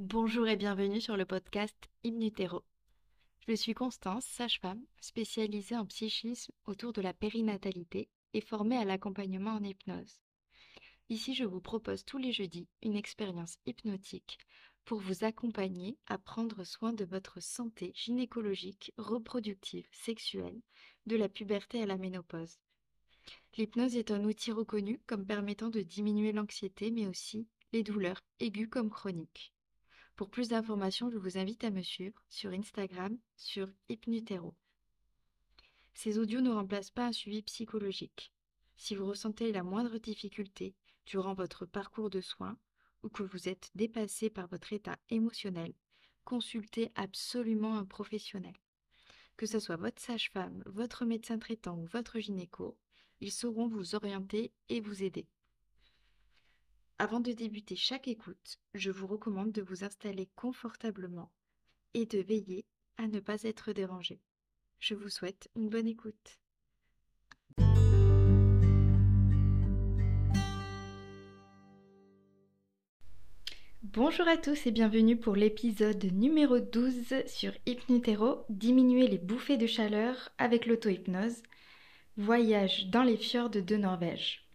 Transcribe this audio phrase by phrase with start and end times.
[0.00, 1.74] Bonjour et bienvenue sur le podcast
[2.04, 2.62] Hypnutero.
[3.48, 9.54] Je suis Constance, sage-femme, spécialisée en psychisme autour de la périnatalité et formée à l'accompagnement
[9.54, 10.20] en hypnose.
[11.08, 14.38] Ici, je vous propose tous les jeudis une expérience hypnotique
[14.84, 20.60] pour vous accompagner à prendre soin de votre santé gynécologique, reproductive, sexuelle,
[21.06, 22.60] de la puberté à la ménopause.
[23.56, 28.68] L'hypnose est un outil reconnu comme permettant de diminuer l'anxiété mais aussi les douleurs aiguës
[28.70, 29.52] comme chroniques.
[30.18, 34.52] Pour plus d'informations, je vous invite à me suivre sur Instagram sur Hypnutero.
[35.94, 38.32] Ces audios ne remplacent pas un suivi psychologique.
[38.74, 40.74] Si vous ressentez la moindre difficulté
[41.06, 42.58] durant votre parcours de soins
[43.04, 45.72] ou que vous êtes dépassé par votre état émotionnel,
[46.24, 48.54] consultez absolument un professionnel.
[49.36, 52.76] Que ce soit votre sage-femme, votre médecin traitant ou votre gynéco,
[53.20, 55.28] ils sauront vous orienter et vous aider.
[57.00, 61.30] Avant de débuter chaque écoute, je vous recommande de vous installer confortablement
[61.94, 62.64] et de veiller
[62.96, 64.20] à ne pas être dérangé.
[64.80, 66.40] Je vous souhaite une bonne écoute.
[73.84, 79.68] Bonjour à tous et bienvenue pour l'épisode numéro 12 sur Hypnutero, diminuer les bouffées de
[79.68, 81.44] chaleur avec l'auto-hypnose,
[82.16, 84.47] voyage dans les fjords de Norvège.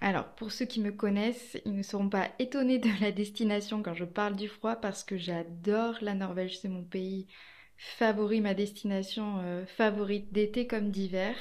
[0.00, 3.94] Alors, pour ceux qui me connaissent, ils ne seront pas étonnés de la destination quand
[3.94, 7.26] je parle du froid parce que j'adore la Norvège, c'est mon pays
[7.76, 11.34] favori, ma destination euh, favorite d'été comme d'hiver,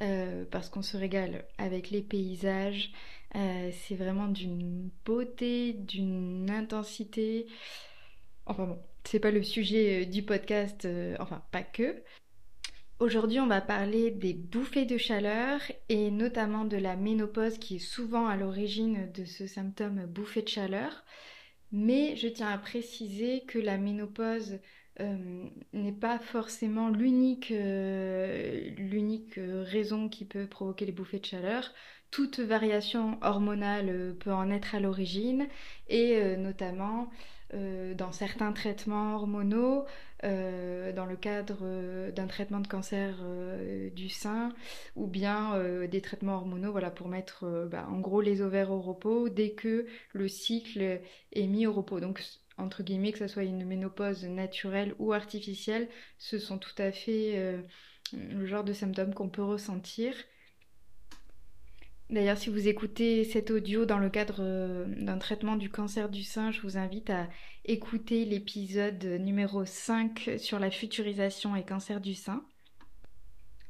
[0.00, 2.92] euh, parce qu'on se régale avec les paysages,
[3.36, 7.46] euh, c'est vraiment d'une beauté, d'une intensité.
[8.46, 10.86] Enfin bon, c'est pas le sujet du podcast,
[11.18, 12.02] enfin pas que,
[13.00, 17.78] Aujourd'hui, on va parler des bouffées de chaleur et notamment de la ménopause qui est
[17.78, 21.02] souvent à l'origine de ce symptôme bouffée de chaleur.
[21.72, 24.58] Mais je tiens à préciser que la ménopause
[25.00, 28.70] euh, n'est pas forcément l'unique euh,
[29.38, 31.72] euh, raison qui peut provoquer les bouffées de chaleur.
[32.10, 35.46] Toute variation hormonale peut en être à l'origine
[35.88, 37.08] et notamment
[37.54, 39.84] euh, dans certains traitements hormonaux,
[40.22, 43.16] euh, dans le cadre euh, d'un traitement de cancer
[43.92, 44.50] du sein,
[44.96, 49.28] ou bien des traitements hormonaux voilà, pour mettre bah, en gros les ovaires au repos
[49.28, 51.00] dès que le cycle
[51.32, 52.00] est mis au repos.
[52.00, 52.22] Donc
[52.56, 55.88] entre guillemets, que ce soit une ménopause naturelle ou artificielle,
[56.18, 57.58] ce sont tout à fait
[58.12, 60.14] le genre de symptômes qu'on peut ressentir.
[62.10, 66.24] D'ailleurs, si vous écoutez cet audio dans le cadre euh, d'un traitement du cancer du
[66.24, 67.28] sein, je vous invite à
[67.64, 72.44] écouter l'épisode numéro 5 sur la futurisation et cancer du sein.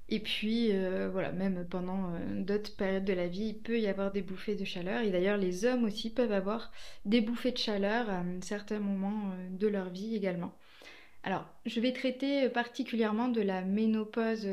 [0.09, 3.89] Et puis, euh, voilà, même pendant euh, d'autres périodes de la vie, il peut y
[3.89, 5.03] avoir des bouffées de chaleur.
[5.03, 6.73] Et d'ailleurs, les hommes aussi peuvent avoir
[7.05, 10.57] des bouffées de chaleur à un certain moment de leur vie également.
[11.25, 14.49] Alors, je vais traiter particulièrement de la ménopause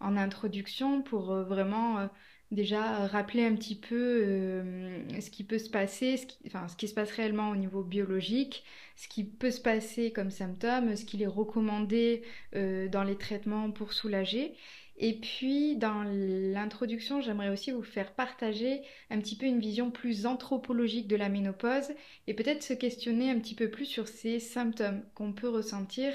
[0.00, 2.08] en introduction pour vraiment
[2.50, 6.94] déjà rappeler un petit peu euh, ce qui peut se passer, enfin ce qui se
[6.94, 8.64] passe réellement au niveau biologique,
[8.96, 12.22] ce qui peut se passer comme symptômes, ce qu'il est recommandé
[12.56, 14.54] euh, dans les traitements pour soulager.
[15.02, 20.26] Et puis dans l'introduction, j'aimerais aussi vous faire partager un petit peu une vision plus
[20.26, 21.90] anthropologique de la ménopause
[22.26, 26.12] et peut-être se questionner un petit peu plus sur ces symptômes qu'on peut ressentir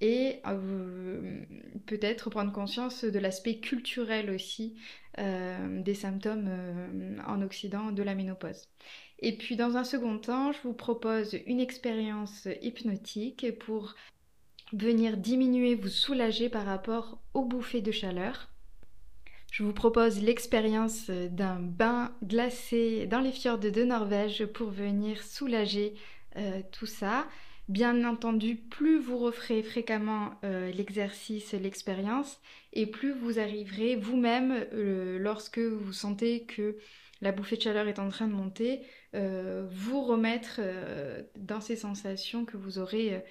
[0.00, 1.40] et euh,
[1.86, 4.74] peut-être prendre conscience de l'aspect culturel aussi
[5.18, 8.68] euh, des symptômes euh, en Occident de la ménopause.
[9.20, 13.94] Et puis dans un second temps, je vous propose une expérience hypnotique pour
[14.72, 18.50] venir diminuer, vous soulager par rapport aux bouffées de chaleur.
[19.52, 25.94] Je vous propose l'expérience d'un bain glacé dans les fjords de Norvège pour venir soulager
[26.72, 27.28] tout ça.
[27.68, 32.38] Bien entendu, plus vous referez fréquemment euh, l'exercice, l'expérience,
[32.74, 36.76] et plus vous arriverez vous-même, euh, lorsque vous sentez que
[37.22, 38.82] la bouffée de chaleur est en train de monter,
[39.14, 40.60] euh, vous remettre
[41.36, 43.24] dans ces sensations que vous aurez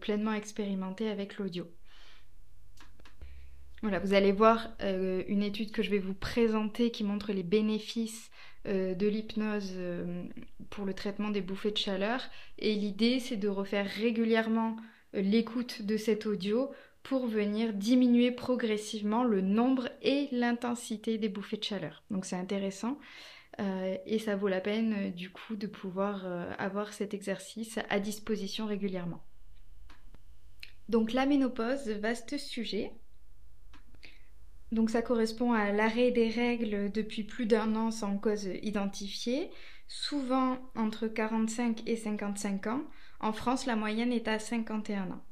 [0.00, 1.66] pleinement expérimentées avec l'audio.
[3.80, 8.30] Voilà, vous allez voir une étude que je vais vous présenter qui montre les bénéfices
[8.66, 10.24] euh, de l'hypnose euh,
[10.70, 12.22] pour le traitement des bouffées de chaleur.
[12.58, 14.76] Et l'idée, c'est de refaire régulièrement
[15.14, 16.70] euh, l'écoute de cet audio
[17.02, 22.02] pour venir diminuer progressivement le nombre et l'intensité des bouffées de chaleur.
[22.10, 22.98] Donc c'est intéressant
[24.06, 26.26] et ça vaut la peine du coup de pouvoir
[26.58, 29.22] avoir cet exercice à disposition régulièrement.
[30.88, 32.90] Donc la ménopause, vaste sujet.
[34.74, 39.48] Donc ça correspond à l'arrêt des règles depuis plus d'un an sans cause identifiée,
[39.86, 42.82] souvent entre 45 et 55 ans.
[43.20, 45.22] En France, la moyenne est à 51 ans.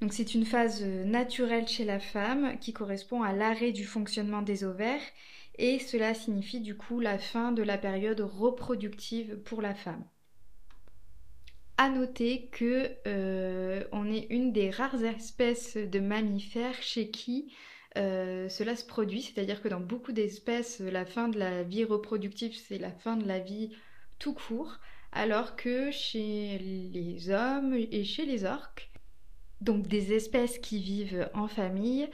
[0.00, 4.64] Donc c'est une phase naturelle chez la femme qui correspond à l'arrêt du fonctionnement des
[4.64, 5.02] ovaires
[5.56, 10.02] et cela signifie du coup la fin de la période reproductive pour la femme.
[11.76, 17.52] À noter que euh, on est une des rares espèces de mammifères chez qui
[17.96, 22.54] euh, cela se produit, c'est-à-dire que dans beaucoup d'espèces, la fin de la vie reproductive,
[22.54, 23.70] c'est la fin de la vie
[24.18, 24.78] tout court,
[25.12, 28.90] alors que chez les hommes et chez les orques,
[29.60, 32.08] donc des espèces qui vivent en famille,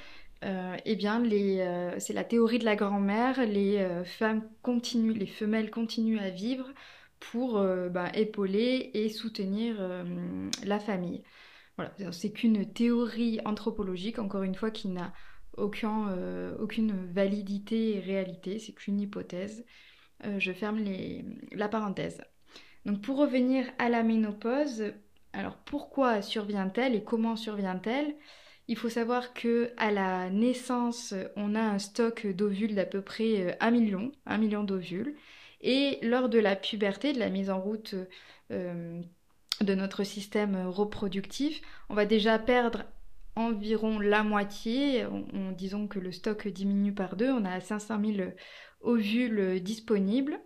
[0.44, 5.70] euh, eh bien, euh, c'est la théorie de la grand-mère, les femmes continuent, les femelles
[5.70, 6.70] continuent à vivre
[7.18, 9.76] pour ben, épauler et soutenir
[10.62, 11.22] la famille.
[11.76, 15.12] Voilà, c'est qu'une théorie anthropologique, encore une fois, qui n'a
[15.56, 19.64] aucune validité et réalité, c'est qu'une hypothèse.
[20.38, 20.80] je ferme
[21.52, 22.20] la parenthèse.
[22.84, 24.92] Donc pour revenir à la ménopause,
[25.32, 28.14] alors pourquoi survient-elle et comment survient-elle?
[28.68, 33.56] Il faut savoir que à la naissance, on a un stock d'ovules d'à peu près
[33.60, 35.14] 1 euh, million, 1 million d'ovules.
[35.60, 37.94] Et lors de la puberté, de la mise en route
[38.50, 39.00] euh,
[39.60, 42.84] de notre système reproductif, on va déjà perdre
[43.36, 45.06] environ la moitié.
[45.56, 47.30] disons que le stock diminue par deux.
[47.30, 48.30] On a 500 000
[48.80, 50.40] ovules disponibles.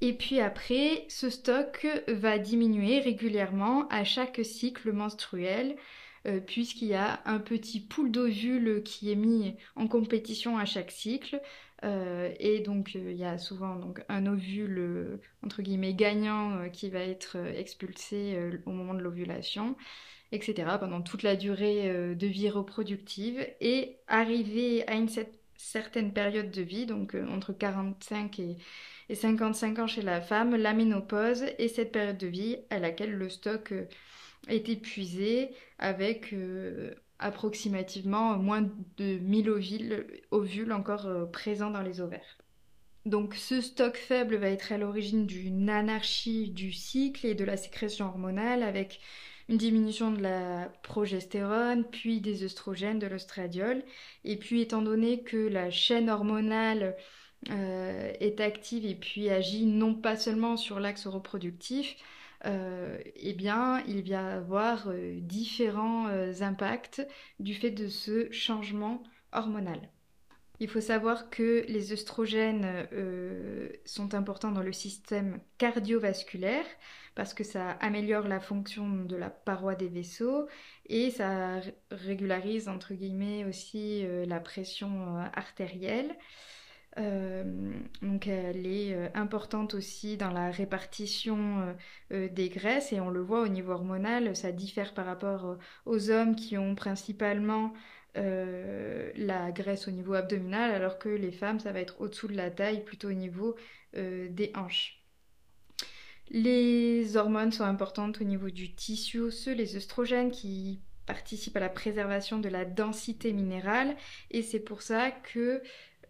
[0.00, 5.76] Et puis après, ce stock va diminuer régulièrement à chaque cycle menstruel,
[6.26, 10.90] euh, puisqu'il y a un petit pool d'ovules qui est mis en compétition à chaque
[10.90, 11.40] cycle.
[11.84, 16.90] Euh, et donc euh, il y a souvent donc, un ovule entre guillemets gagnant qui
[16.90, 19.74] va être expulsé au moment de l'ovulation,
[20.32, 20.78] etc.
[20.78, 23.46] pendant toute la durée de vie reproductive.
[23.60, 25.08] Et arrivé à une
[25.56, 28.56] certaine période de vie, donc entre 45 et
[29.08, 33.12] et 55 ans chez la femme, la ménopause et cette période de vie à laquelle
[33.12, 33.86] le stock euh,
[34.48, 38.62] est épuisé avec euh, approximativement moins
[38.96, 39.50] de 1000
[40.30, 42.38] ovules, encore euh, présents dans les ovaires.
[43.04, 47.58] Donc ce stock faible va être à l'origine d'une anarchie du cycle et de la
[47.58, 49.00] sécrétion hormonale avec
[49.48, 53.82] une diminution de la progestérone, puis des œstrogènes, de l'ostradiol.
[54.24, 56.96] Et puis étant donné que la chaîne hormonale
[57.50, 61.96] euh, est active et puis agit non pas seulement sur l'axe reproductif,
[62.46, 66.08] euh, eh bien, il va y avoir euh, différents
[66.40, 67.06] impacts
[67.38, 69.02] du fait de ce changement
[69.32, 69.90] hormonal.
[70.60, 72.86] Il faut savoir que les œstrogènes
[73.84, 76.64] sont importants dans le système cardiovasculaire
[77.14, 80.48] parce que ça améliore la fonction de la paroi des vaisseaux
[80.86, 86.14] et ça régularise entre guillemets aussi la pression artérielle.
[86.98, 87.72] Euh,
[88.02, 91.74] donc elle est euh, importante aussi dans la répartition
[92.12, 96.10] euh, des graisses et on le voit au niveau hormonal, ça diffère par rapport aux
[96.10, 97.72] hommes qui ont principalement
[98.16, 102.50] la graisse au niveau abdominal alors que les femmes ça va être au-dessous de la
[102.50, 103.56] taille, plutôt au niveau
[103.92, 105.03] des hanches.
[106.30, 111.68] Les hormones sont importantes au niveau du tissu osseux, les œstrogènes qui participent à la
[111.68, 113.94] préservation de la densité minérale
[114.30, 115.62] et c'est pour ça que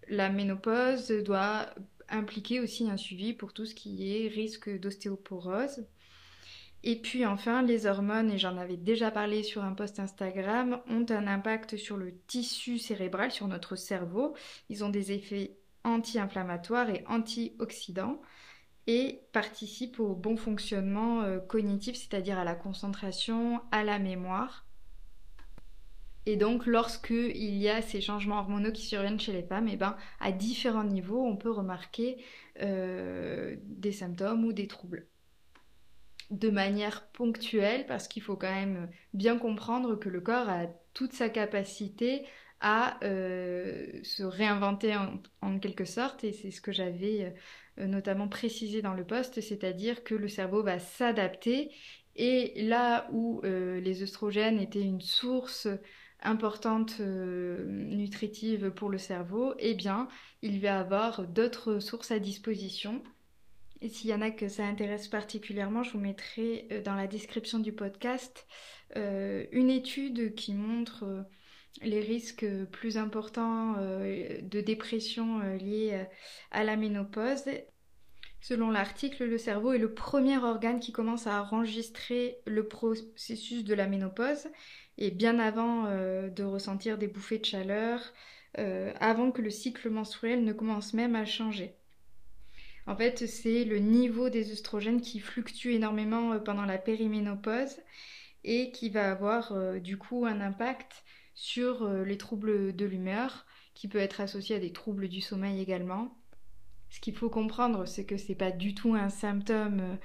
[0.08, 1.69] la ménopause doit
[2.08, 5.86] impliquer aussi un suivi pour tout ce qui est risque d'ostéoporose.
[6.86, 11.06] Et puis enfin, les hormones, et j'en avais déjà parlé sur un post Instagram, ont
[11.08, 14.36] un impact sur le tissu cérébral, sur notre cerveau.
[14.69, 18.20] Ils ont des effets anti-inflammatoires et antioxydants
[18.86, 24.67] et participent au bon fonctionnement euh, cognitif, c'est-à-dire à la concentration, à la mémoire.
[26.26, 29.76] Et donc, lorsqu'il y a ces changements hormonaux qui surviennent chez les femmes, et eh
[29.76, 32.24] ben, à différents niveaux, on peut remarquer
[32.62, 35.06] euh, des symptômes ou des troubles.
[36.31, 41.12] De manière ponctuelle, parce qu'il faut quand même bien comprendre que le corps a toute
[41.12, 42.24] sa capacité
[42.60, 44.96] à euh, se réinventer
[45.43, 47.34] en, quelque sorte, et c'est ce que j'avais
[47.76, 51.70] notamment précisé dans le poste, c'est-à-dire que le cerveau va s'adapter,
[52.16, 55.69] et là où les œstrogènes étaient une source
[56.24, 60.08] importante euh, nutritive pour le cerveau, eh bien,
[60.43, 63.02] il va avoir d'autres sources à disposition.
[63.81, 67.06] Et s'il y en a que ça intéresse particulièrement, je vous mettrai euh, dans la
[67.06, 68.46] description du podcast
[68.96, 71.26] euh, une étude qui montre
[71.82, 76.06] les risques plus importants de dépression liés
[76.50, 77.44] à la ménopause.
[78.44, 83.72] Selon l'article, le cerveau est le premier organe qui commence à enregistrer le processus de
[83.72, 84.48] la ménopause
[84.98, 88.00] et bien avant euh, de ressentir des bouffées de chaleur,
[88.58, 91.74] euh, avant que le cycle menstruel ne commence même à changer.
[92.86, 97.78] En fait, c'est le niveau des œstrogènes qui fluctue énormément pendant la périménopause
[98.44, 101.02] et qui va avoir du coup un impact
[101.34, 106.17] sur les troubles de l'humeur, qui peut être associé à des troubles du sommeil également.
[106.94, 109.98] Ce qu'il faut comprendre, c'est que c'est pas du tout un symptôme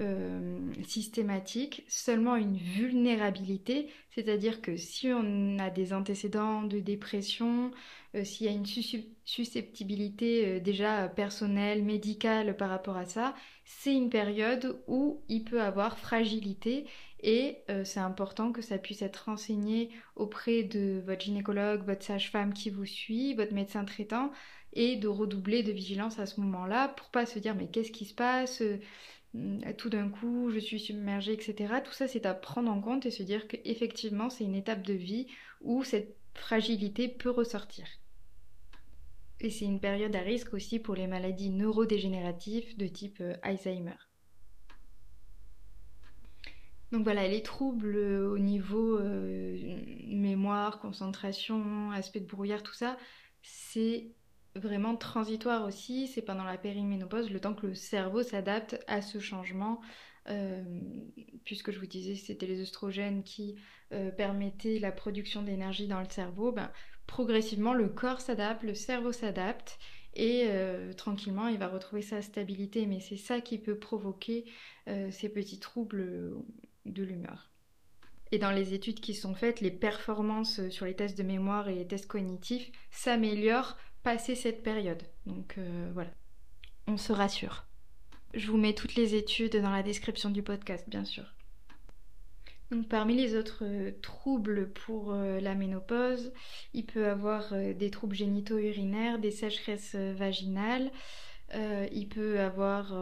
[0.00, 7.70] euh, systématique, seulement une vulnérabilité, c'est-à-dire que si on a des antécédents de dépression,
[8.16, 8.66] euh, s'il y a une
[9.24, 13.34] susceptibilité euh, déjà personnelle, médicale par rapport à ça,
[13.64, 16.86] c'est une période où il peut avoir fragilité
[17.22, 22.70] et c'est important que ça puisse être renseigné auprès de votre gynécologue, votre sage-femme qui
[22.70, 24.32] vous suit, votre médecin traitant
[24.72, 28.06] et de redoubler de vigilance à ce moment-là pour pas se dire mais qu'est-ce qui
[28.06, 28.78] se passe euh,
[29.78, 31.74] tout d'un coup je suis submergée, etc.
[31.84, 34.92] Tout ça, c'est à prendre en compte et se dire qu'effectivement, c'est une étape de
[34.92, 35.26] vie
[35.62, 37.86] où cette fragilité peut ressortir.
[39.40, 43.96] Et c'est une période à risque aussi pour les maladies neurodégénératives de type euh, Alzheimer.
[46.92, 49.56] Donc voilà, les troubles au niveau euh,
[50.06, 52.98] mémoire, concentration, aspect de brouillard, tout ça,
[53.42, 54.12] c'est
[54.54, 59.18] vraiment transitoire aussi, c'est pendant la périménopause, le temps que le cerveau s'adapte à ce
[59.18, 59.80] changement,
[60.28, 60.62] euh,
[61.44, 63.56] puisque je vous disais c'était les oestrogènes qui
[63.92, 66.70] euh, permettaient la production d'énergie dans le cerveau, ben,
[67.06, 69.78] progressivement le corps s'adapte, le cerveau s'adapte,
[70.14, 74.44] et euh, tranquillement il va retrouver sa stabilité, mais c'est ça qui peut provoquer
[75.10, 76.34] ces petits troubles
[76.86, 77.52] de l'humeur.
[78.32, 81.74] Et dans les études qui sont faites, les performances sur les tests de mémoire et
[81.74, 85.02] les tests cognitifs s'améliorent passer cette période.
[85.26, 86.10] Donc euh, voilà,
[86.86, 87.66] on se rassure.
[88.34, 91.24] Je vous mets toutes les études dans la description du podcast, bien sûr.
[92.70, 96.32] Donc parmi les autres euh, troubles pour euh, la ménopause,
[96.72, 100.90] il peut avoir des troubles génitaux urinaires, des sécheresses vaginales,
[101.54, 102.94] il peut avoir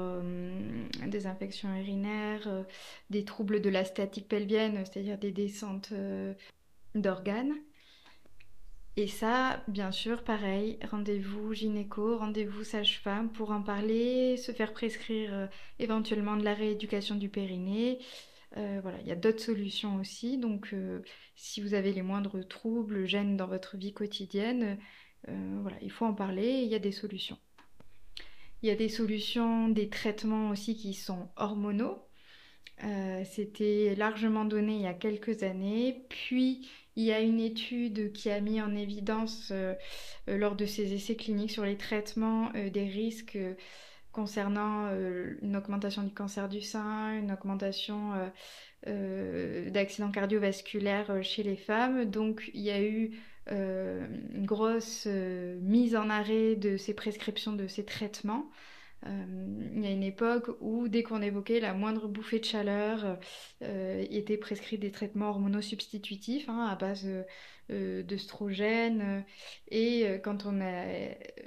[1.06, 2.64] des infections urinaires,
[3.10, 5.92] des troubles de la statique pelvienne, c'est-à-dire des descentes
[6.94, 7.54] d'organes.
[8.96, 15.32] Et ça, bien sûr, pareil, rendez-vous gynéco, rendez-vous sage-femme pour en parler, se faire prescrire
[15.32, 15.46] euh,
[15.78, 17.98] éventuellement de la rééducation du périnée.
[18.56, 20.38] Euh, voilà, il y a d'autres solutions aussi.
[20.38, 21.02] Donc, euh,
[21.36, 24.78] si vous avez les moindres troubles, gênes dans votre vie quotidienne,
[25.82, 27.38] il faut en parler il y a des solutions.
[28.62, 32.06] Il y a des solutions, des traitements aussi qui sont hormonaux.
[33.24, 36.06] C'était largement donné il y a quelques années.
[36.08, 39.74] Puis, il y a une étude qui a mis en évidence euh,
[40.28, 43.38] euh, lors de ses essais cliniques sur les traitements euh, des risques
[44.12, 44.90] concernant
[45.40, 48.10] une augmentation du cancer du sein, une augmentation
[48.84, 52.06] d'accidents cardiovasculaires chez les femmes.
[52.06, 53.12] Donc il y a eu
[53.50, 58.50] une grosse mise en arrêt de ces prescriptions de ces traitements.
[59.06, 63.18] Euh, il y a une époque où dès qu'on évoquait la moindre bouffée de chaleur,
[63.62, 67.08] euh, était prescrit des traitements hormonaux substitutifs hein, à base
[67.70, 69.24] euh, d'œstrogènes.
[69.70, 70.84] Et quand on a,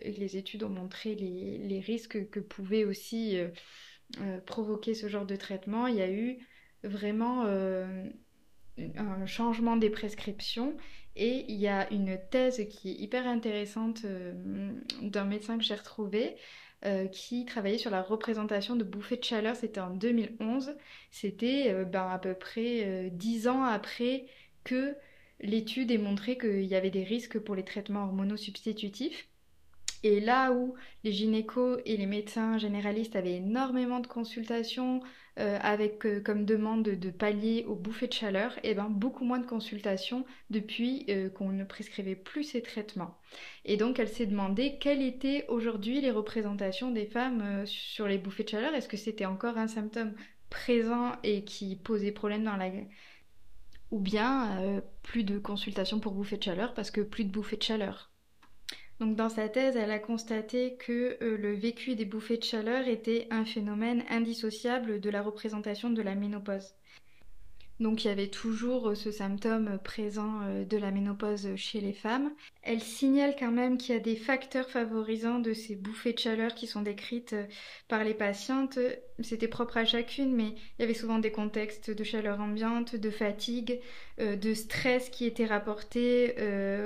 [0.04, 3.38] les études ont montré les, les risques que pouvait aussi
[4.46, 6.38] provoquer ce genre de traitement, il y a eu
[6.84, 10.78] vraiment un changement des prescriptions
[11.16, 14.06] et il y a une thèse qui est hyper intéressante
[15.02, 16.36] d'un médecin que j'ai retrouvé
[16.86, 19.56] euh, qui travaillait sur la représentation de bouffées de chaleur.
[19.56, 20.76] C'était en 2011.
[21.12, 24.26] C'était euh, ben, à peu près 10 euh, ans après
[24.66, 24.94] que
[25.40, 29.30] l'étude ait montré qu'il y avait des risques pour les traitements hormonaux substitutifs.
[30.04, 35.02] Et là où les gynécos et les médecins généralistes avaient énormément de consultations
[35.40, 39.26] euh, avec euh, comme demande de, pallier aux bouffées de chaleur, et eh ben beaucoup
[39.26, 43.18] moins de consultations depuis euh, qu'on ne prescrivait plus ces traitements.
[43.66, 48.44] Et donc elle s'est demandé quelles étaient aujourd'hui les représentations des femmes sur les bouffées
[48.44, 48.76] de chaleur.
[48.76, 50.14] Est-ce que c'était encore un symptôme
[50.52, 52.70] présent et qui posait problème dans la
[53.90, 57.64] ou bien plus de consultations pour bouffées de chaleur parce que plus de bouffées de
[57.64, 58.13] chaleur?
[59.04, 62.88] Donc dans sa thèse, elle a constaté que euh, le vécu des bouffées de chaleur
[62.88, 66.74] était un phénomène indissociable de la représentation de la ménopause.
[67.84, 71.92] Donc il y avait toujours euh, ce symptôme présent euh, de la ménopause chez les
[71.92, 72.32] femmes.
[72.62, 76.56] Elle signale quand même qu'il y a des facteurs favorisants de ces bouffées de chaleur
[76.56, 77.44] qui sont décrites euh,
[77.90, 78.80] par les patientes.
[79.20, 83.10] C'était propre à chacune, mais il y avait souvent des contextes de chaleur ambiante, de
[83.10, 83.80] fatigue,
[84.18, 86.36] de stress qui étaient rapportés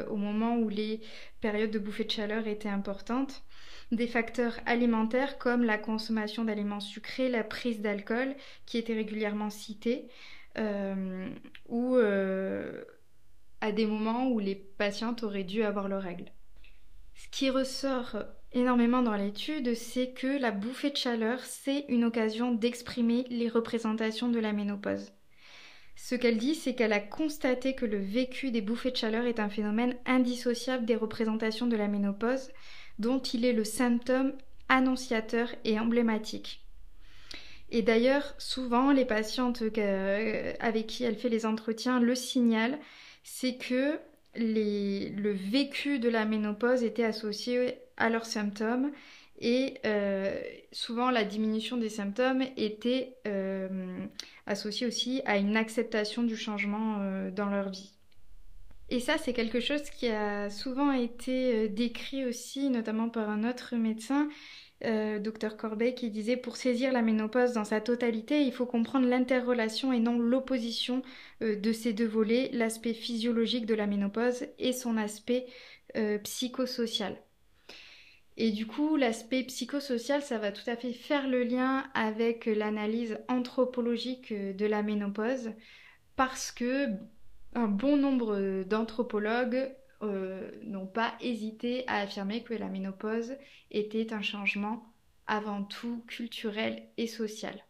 [0.10, 1.00] au moment où les
[1.40, 3.44] périodes de bouffées de chaleur étaient importantes
[3.92, 8.36] des facteurs alimentaires comme la consommation d'aliments sucrés, la prise d'alcool
[8.66, 10.37] qui étaient régulièrement cités, euh,
[11.68, 12.84] ou euh,
[13.62, 16.32] à des moments où les patientes auraient dû avoir leurs règles.
[17.16, 18.18] Ce qui ressort
[18.54, 24.30] énormément dans l'étude, c'est que la bouffée de chaleur, c'est une occasion d'exprimer les représentations
[24.30, 25.12] de la ménopause.
[25.96, 29.40] Ce qu'elle dit, c'est qu'elle a constaté que le vécu des bouffées de chaleur est
[29.40, 32.52] un phénomène indissociable des représentations de la ménopause,
[33.00, 34.34] dont il est le symptôme
[34.70, 36.67] annonciateur et emblématique.
[37.70, 42.80] Et d'ailleurs, souvent, les patientes euh, avec qui elle fait les entretiens le signalent,
[43.24, 44.00] c'est que
[44.36, 48.92] le vécu de la ménopause était associé à leurs symptômes
[49.40, 50.40] et euh,
[50.72, 54.06] souvent la diminution des symptômes était euh,
[54.46, 57.00] associée aussi à une acceptation du changement
[57.32, 57.94] dans leur vie.
[58.90, 63.76] Et ça, c'est quelque chose qui a souvent été décrit aussi, notamment par un autre
[63.76, 64.30] médecin,
[64.82, 69.92] Dr Corbeil, qui disait pour saisir la ménopause dans sa totalité, il faut comprendre l'interrelation
[69.92, 71.02] et non l'opposition
[71.42, 75.48] de ces deux volets, l'aspect physiologique de la ménopause et son aspect
[76.24, 77.18] psychosocial.
[78.40, 83.18] Et du coup, l'aspect psychosocial, ça va tout à fait faire le lien avec l'analyse
[83.30, 85.54] anthropologique de la ménopause,
[86.16, 86.88] parce que
[87.56, 89.72] un bon nombre d'anthropologues
[90.04, 93.36] euh, n'ont pas hésité à affirmer que la ménopause
[93.72, 94.94] était un changement
[95.26, 97.64] avant tout culturel et social.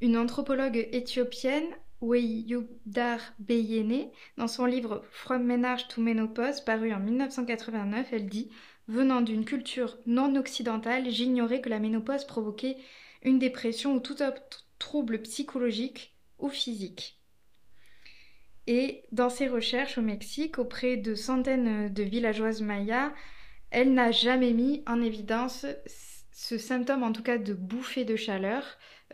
[0.00, 1.66] Une anthropologue éthiopienne,
[2.00, 8.50] Weyudar Beyene, dans son livre From Menage to Menopause, paru en 1989, elle dit
[8.86, 12.76] Venant d'une culture non occidentale, j'ignorais que la ménopause provoquait
[13.22, 17.13] une dépression ou tout autre trouble psychologique ou physique.
[18.66, 23.12] Et dans ses recherches au Mexique, auprès de centaines de villageoises mayas,
[23.70, 25.66] elle n'a jamais mis en évidence
[26.32, 28.64] ce symptôme, en tout cas de bouffée de chaleur.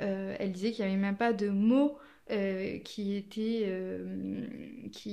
[0.00, 1.98] Euh, elle disait qu'il n'y avait même pas de mot
[2.30, 3.28] euh, euh, qui,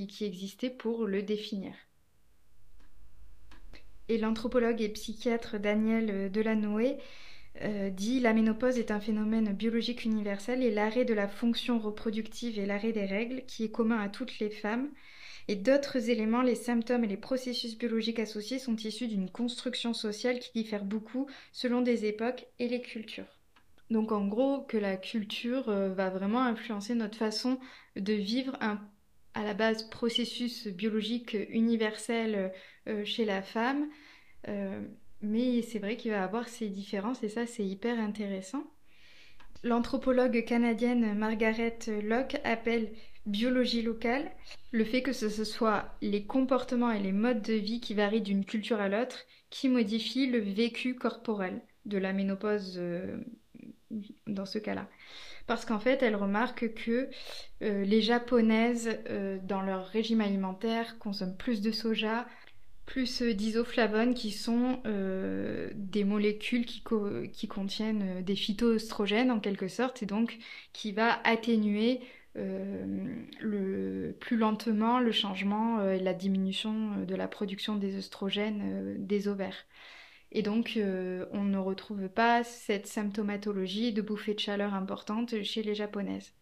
[0.08, 1.74] qui existait pour le définir
[4.10, 6.98] et l'anthropologue et psychiatre Daniel Delanoë
[7.62, 12.60] euh, dit la ménopause est un phénomène biologique universel et l'arrêt de la fonction reproductive
[12.60, 14.90] et l'arrêt des règles qui est commun à toutes les femmes.
[15.48, 20.40] Et d'autres éléments, les symptômes et les processus biologiques associés sont issus d'une construction sociale
[20.40, 23.40] qui diffère beaucoup selon des époques et les cultures.
[23.90, 27.60] Donc en gros, que la culture euh, va vraiment influencer notre façon
[27.96, 28.82] de vivre un
[29.34, 32.52] à la base processus biologique universel
[32.88, 33.88] euh, chez la femme.
[35.22, 38.64] Mais c'est vrai qu'il va avoir ces différences et ça c'est hyper intéressant.
[39.64, 42.92] L'anthropologue canadienne Margaret Locke appelle
[43.26, 44.32] biologie locale
[44.72, 48.46] le fait que ce soit les comportements et les modes de vie qui varient d'une
[48.46, 53.18] culture à l'autre qui modifient le vécu corporel de la ménopause euh,
[54.28, 54.88] dans ce cas-là
[55.48, 57.10] parce qu'en fait, elle remarque que
[57.64, 62.28] euh, les japonaises, euh, dans leur régime alimentaire, consomment plus de soja,
[62.88, 64.82] plus euh, d'isoflavones qui sont
[65.76, 66.82] des molécules qui,
[67.48, 70.40] contiennent des phytoestrogènes en quelque sorte, et donc
[70.74, 72.00] qui va atténuer
[74.20, 79.66] plus lentement le changement et la diminution de la production des oestrogènes des ovaires.
[80.32, 85.64] Et donc, euh, on ne retrouve pas cette symptomatologie de bouffée de chaleur importante chez
[85.64, 86.34] les japonaises.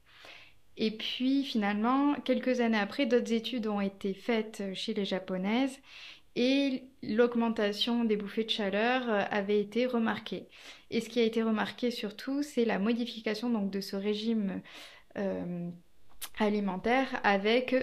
[0.77, 5.79] Et puis, finalement, quelques années après, d'autres études ont été faites chez les japonaises
[6.36, 10.48] et l'augmentation des bouffées de chaleur euh, avait été remarquée.
[10.91, 14.62] Et ce qui a été remarqué surtout, c'est la modification donc, de ce régime
[15.17, 15.69] euh,
[16.39, 17.76] alimentaire avec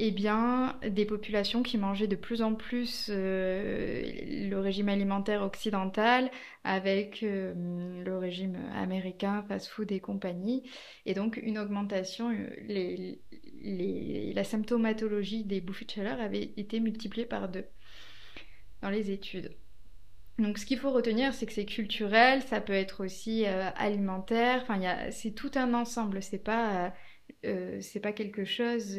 [0.00, 4.02] eh bien, des populations qui mangeaient de plus en plus euh,
[4.50, 6.32] le régime alimentaire occidental
[6.64, 7.54] avec euh,
[8.04, 10.68] le régime américain, fast-food et compagnie,
[11.06, 13.14] et donc une augmentation, euh,
[14.34, 17.66] la symptomatologie des bouffées de chaleur avait été multipliée par deux
[18.82, 19.56] dans les études.
[20.40, 24.80] Donc ce qu'il faut retenir, c'est que c'est culturel, ça peut être aussi alimentaire, enfin
[25.12, 26.92] c'est tout un ensemble, c'est pas,
[27.44, 28.98] pas quelque chose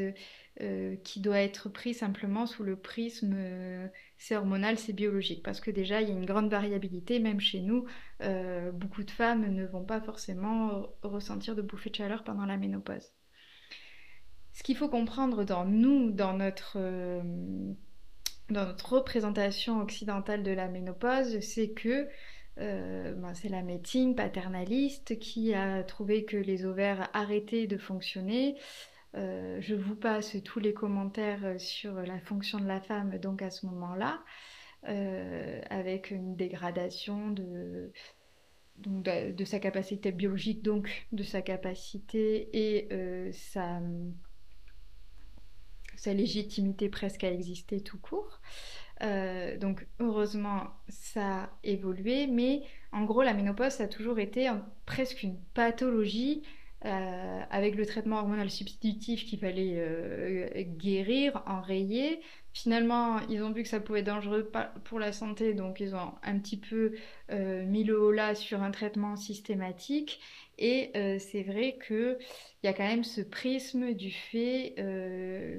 [0.61, 5.43] euh, qui doit être pris simplement sous le prisme euh, c'est hormonal, c'est biologique.
[5.43, 7.85] Parce que déjà, il y a une grande variabilité, même chez nous,
[8.21, 12.55] euh, beaucoup de femmes ne vont pas forcément ressentir de bouffées de chaleur pendant la
[12.55, 13.11] ménopause.
[14.53, 16.77] Ce qu'il faut comprendre dans nous, dans notre,
[18.49, 22.07] dans notre représentation occidentale de la ménopause, c'est que
[22.55, 28.55] ben, c'est la médecine paternaliste qui a trouvé que les ovaires arrêtaient de fonctionner,
[29.15, 33.49] euh, je vous passe tous les commentaires sur la fonction de la femme donc à
[33.49, 34.23] ce moment-là,
[34.89, 37.91] euh, avec une dégradation de,
[38.77, 43.79] de, sa capacité biologique, donc de sa capacité et euh, sa,
[45.95, 48.41] sa légitimité presque à exister tout court.
[49.01, 54.51] donc heureusement, ça a évolué, mais en gros, la ménopause, a toujours été
[54.85, 56.43] presque une pathologie
[56.83, 62.19] euh, avec le traitement hormonal substitutif qu'il fallait euh, guérir, enrayer.
[62.53, 64.51] Finalement, ils ont vu que ça pouvait être dangereux
[64.83, 66.93] pour la santé, donc ils ont un petit peu
[67.31, 70.19] euh, mis le haut là sur un traitement systématique.
[70.57, 72.17] Et c'est vrai qu'il
[72.63, 74.73] y a quand même ce prisme du fait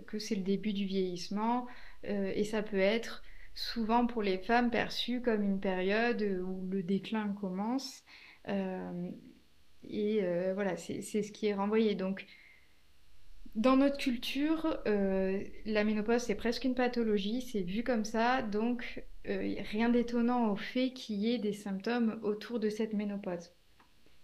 [0.07, 1.67] que c'est le début du vieillissement,
[2.05, 7.29] et ça peut être souvent pour les femmes perçu comme une période où le déclin
[7.39, 8.05] commence.
[9.89, 11.95] Et euh, voilà, c'est ce qui est renvoyé.
[11.95, 12.27] Donc,
[13.55, 19.05] dans notre culture, euh, la ménopause, c'est presque une pathologie, c'est vu comme ça, donc
[19.29, 23.53] euh, rien d'étonnant au fait qu'il y ait des symptômes autour de cette ménopause.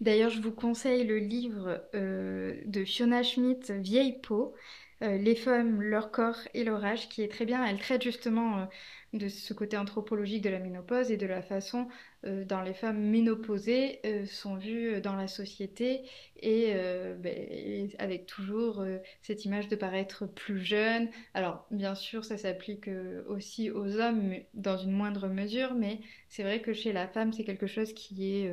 [0.00, 4.52] D'ailleurs, je vous conseille le livre de Fiona Schmidt, Vieille peau,
[5.00, 7.64] Les femmes, leur corps et leur âge, qui est très bien.
[7.64, 8.68] Elle traite justement
[9.12, 11.86] de ce côté anthropologique de la ménopause et de la façon
[12.24, 16.02] euh, dont les femmes ménopausées euh, sont vues dans la société
[16.40, 18.84] et, euh, ben, avec toujours
[19.22, 21.08] cette image de paraître plus jeune.
[21.34, 22.88] Alors bien sûr ça s'applique
[23.28, 27.44] aussi aux hommes dans une moindre mesure mais c'est vrai que chez la femme c'est
[27.44, 28.52] quelque chose qui est,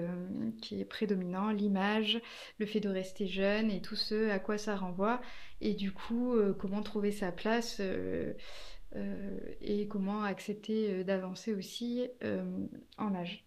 [0.62, 2.21] qui est prédominant, l'image,
[2.60, 5.21] le fait de rester jeune et tout ce à quoi ça renvoie
[5.62, 7.82] et du coup comment trouver sa place
[8.95, 12.43] euh, et comment accepter euh, d'avancer aussi euh,
[12.97, 13.45] en âge.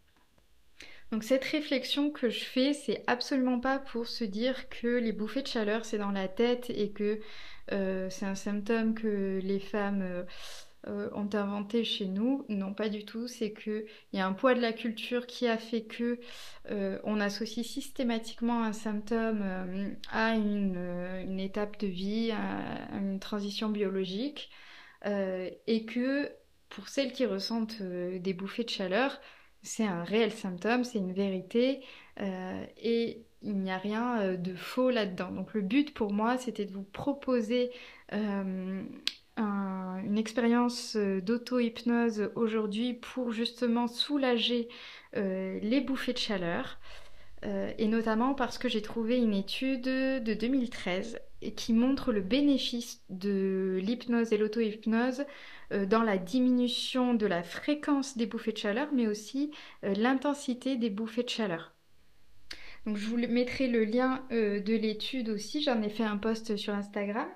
[1.12, 5.42] Donc cette réflexion que je fais, c'est absolument pas pour se dire que les bouffées
[5.42, 7.20] de chaleur c'est dans la tête et que
[7.68, 10.25] c'est un symptôme que les femmes
[10.87, 12.44] ont inventé chez nous.
[12.48, 13.29] Non, pas du tout.
[13.29, 16.18] C'est qu'il y a un poids de la culture qui a fait que
[17.05, 19.44] on associe systématiquement un symptôme
[20.11, 24.51] à une, étape de vie, à une transition biologique.
[25.07, 26.31] Euh, et que
[26.68, 29.20] pour celles qui ressentent euh, des bouffées de chaleur,
[29.62, 31.81] c'est un réel symptôme, c'est une vérité
[32.20, 35.31] euh, et il n'y a rien de faux là-dedans.
[35.33, 37.72] Donc le but pour moi, c'était de vous proposer
[38.12, 38.87] une
[40.16, 44.68] expérience d'auto-hypnose aujourd'hui pour justement soulager
[45.14, 46.79] les bouffées de chaleur.
[47.42, 51.18] et notamment parce que j'ai trouvé une étude de 2013
[51.50, 55.24] qui montre le bénéfice de l'hypnose et l'auto-hypnose
[55.72, 59.50] euh, dans la diminution de la fréquence des bouffées de chaleur, mais aussi
[59.85, 61.74] euh, l'intensité des bouffées de chaleur.
[62.87, 66.57] Donc je vous mettrai le lien euh, de l'étude aussi, j'en ai fait un post
[66.57, 67.28] sur Instagram.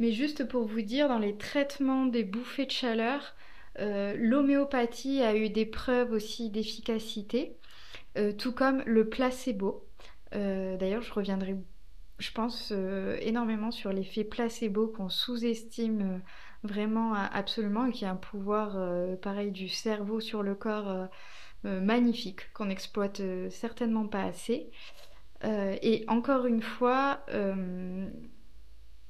[0.00, 3.34] Mais juste pour vous dire, dans les traitements des bouffées de chaleur,
[3.80, 7.56] l'homéopathie a eu des preuves aussi d'efficacité,
[8.38, 9.88] tout comme le placebo.
[10.32, 11.56] D'ailleurs, je reviendrai
[12.18, 16.18] je pense euh, énormément sur l'effet placebo qu'on sous-estime euh,
[16.64, 21.08] vraiment absolument et qui a un pouvoir euh, pareil du cerveau sur le corps
[21.64, 24.70] magnifique qu'on n'exploite certainement pas assez.
[25.42, 27.24] et encore une fois,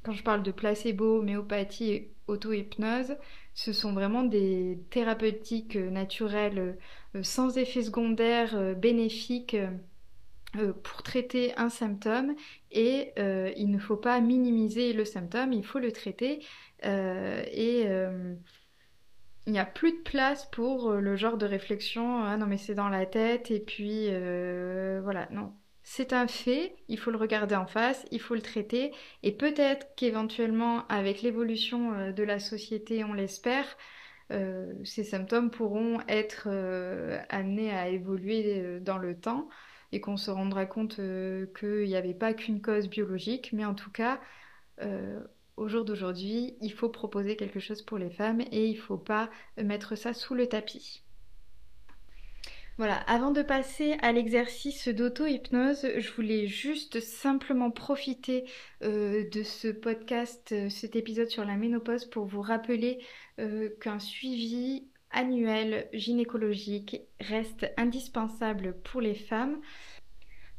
[0.03, 3.17] quand je parle de placebo, homéopathie et auto-hypnose,
[3.53, 6.79] ce sont vraiment des thérapeutiques naturelles
[7.23, 9.71] sans effet secondaire bénéfiques euh,
[10.83, 12.35] pour traiter un symptôme
[12.71, 16.45] et euh, il ne faut pas minimiser le symptôme, il faut le traiter
[16.85, 17.87] euh, et
[19.47, 22.75] il n'y a plus de place pour le genre de réflexion ah non mais c'est
[22.75, 24.09] dans la tête et puis
[25.03, 25.29] voilà.
[25.31, 25.53] Non.
[25.91, 29.87] C'est un fait, il faut le regarder en face, il faut le traiter et peut-être
[29.97, 33.65] qu'éventuellement avec l'évolution de la société on l'espère
[34.85, 36.49] ces symptômes pourront être
[37.31, 39.49] amenés à évoluer dans le temps
[39.93, 43.75] et qu'on se rendra compte euh, qu'il n'y avait pas qu'une cause biologique, mais en
[43.75, 44.21] tout cas,
[44.83, 45.21] euh,
[45.57, 48.99] au jour d'aujourd'hui, il faut proposer quelque chose pour les femmes et il ne faut
[48.99, 49.31] pas
[49.63, 51.03] mettre ça sous le tapis.
[52.77, 58.45] Voilà, avant de passer à l'exercice d'auto-hypnose, je voulais juste simplement profiter
[58.85, 63.01] euh, de ce podcast, cet épisode sur la ménopause pour vous rappeler
[63.81, 69.61] qu'un suivi annuel gynécologique reste indispensable pour les femmes.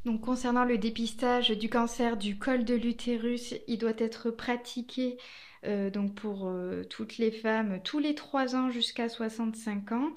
[0.04, 5.18] Donc concernant le dépistage du cancer du col de l'utérus, il doit être pratiqué
[5.66, 10.08] euh, donc pour euh, toutes les femmes tous les 3 ans jusqu'à 65 ans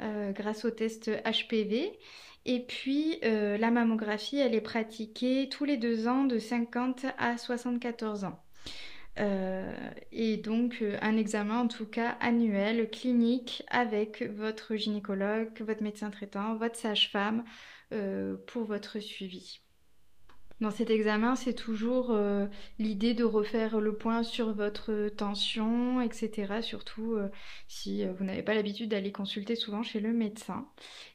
[0.00, 1.98] euh, grâce au test HPV.
[2.46, 8.24] Et puis la mammographie, elle est pratiquée tous les 2 ans de 50 à 74
[8.24, 8.42] ans.
[9.18, 15.82] Euh, et donc euh, un examen en tout cas annuel, clinique, avec votre gynécologue, votre
[15.82, 17.44] médecin traitant, votre sage-femme
[17.92, 19.60] euh, pour votre suivi.
[20.60, 22.46] Dans cet examen, c'est toujours euh,
[22.80, 26.62] l'idée de refaire le point sur votre tension, etc.
[26.62, 27.28] Surtout euh,
[27.68, 30.66] si euh, vous n'avez pas l'habitude d'aller consulter souvent chez le médecin.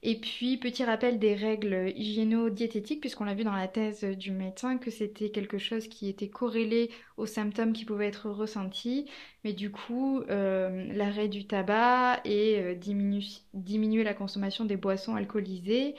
[0.01, 4.77] Et puis, petit rappel des règles hygiéno-diététiques, puisqu'on l'a vu dans la thèse du médecin
[4.77, 9.09] que c'était quelque chose qui était corrélé aux symptômes qui pouvaient être ressentis.
[9.43, 15.95] Mais du coup, l'arrêt du tabac et diminuer la consommation des boissons alcoolisées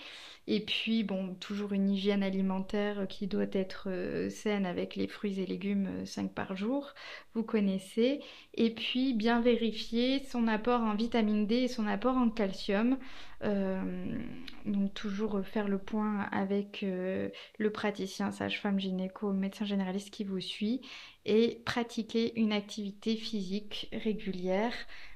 [0.46, 5.40] et puis, bon, toujours une hygiène alimentaire qui doit être euh, saine avec les fruits
[5.40, 6.92] et légumes 5 euh, par jour,
[7.34, 8.20] vous connaissez.
[8.52, 12.98] Et puis, bien vérifier son apport en vitamine D et son apport en calcium.
[13.42, 14.18] Euh,
[14.66, 20.82] donc, toujours faire le point avec le praticien, sage-femme, gynéco, médecin généraliste qui vous suit.
[21.24, 24.74] Et pratiquer une activité physique régulière.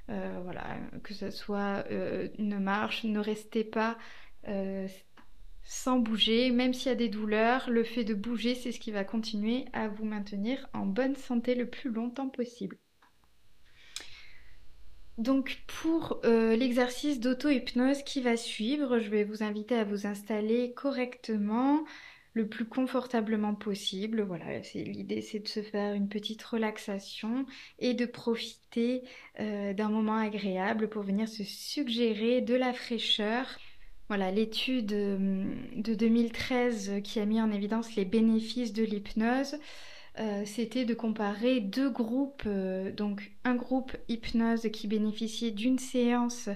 [0.08, 3.98] voilà, que ce soit une marche, ne restez pas
[5.70, 8.90] sans bouger, même s'il y a des douleurs, le fait de bouger, c'est ce qui
[8.90, 12.78] va continuer à vous maintenir en bonne santé le plus longtemps possible.
[15.18, 20.72] Donc pour euh, l'exercice d'auto-hypnose qui va suivre, je vais vous inviter à vous installer
[20.72, 21.84] correctement,
[22.32, 24.22] le plus confortablement possible.
[24.22, 27.44] Voilà, l'idée, c'est de se faire une petite relaxation
[27.78, 29.02] et de profiter
[29.38, 33.58] euh, d'un moment agréable pour venir se suggérer de la fraîcheur
[34.08, 35.44] voilà, l'étude euh,
[35.76, 39.56] de 2013 qui a mis en évidence les bénéfices de l'hypnose,
[40.18, 46.48] euh, c'était de comparer deux groupes, euh, donc un groupe hypnose qui bénéficiait d'une séance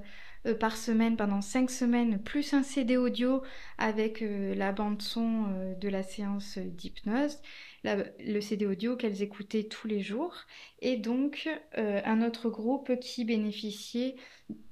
[0.59, 3.43] par semaine pendant cinq semaines, plus un CD audio
[3.79, 4.25] avec
[4.57, 5.45] la bande son
[5.81, 7.39] de la séance d'hypnose,
[7.85, 10.35] le CD audio qu'elles écoutaient tous les jours,
[10.81, 14.17] et donc un autre groupe qui bénéficiait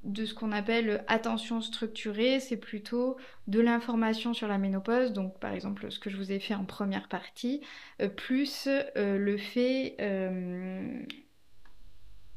[0.04, 5.52] de ce qu'on appelle attention structurée, c'est plutôt de l'information sur la ménopause, donc par
[5.52, 7.60] exemple ce que je vous ai fait en première partie,
[8.00, 11.02] euh, plus euh, le fait euh,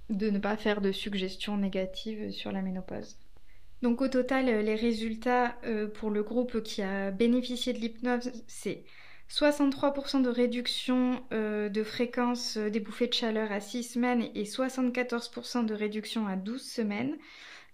[0.10, 3.18] de ne pas faire de suggestions négatives sur la ménopause.
[3.82, 5.58] Donc au total, les résultats
[5.96, 8.86] pour le groupe qui a bénéficié de l'hypnose, c'est
[9.30, 15.74] 63% de réduction de fréquence des bouffées de chaleur à 6 semaines et 74% de
[15.74, 17.18] réduction à 12 semaines.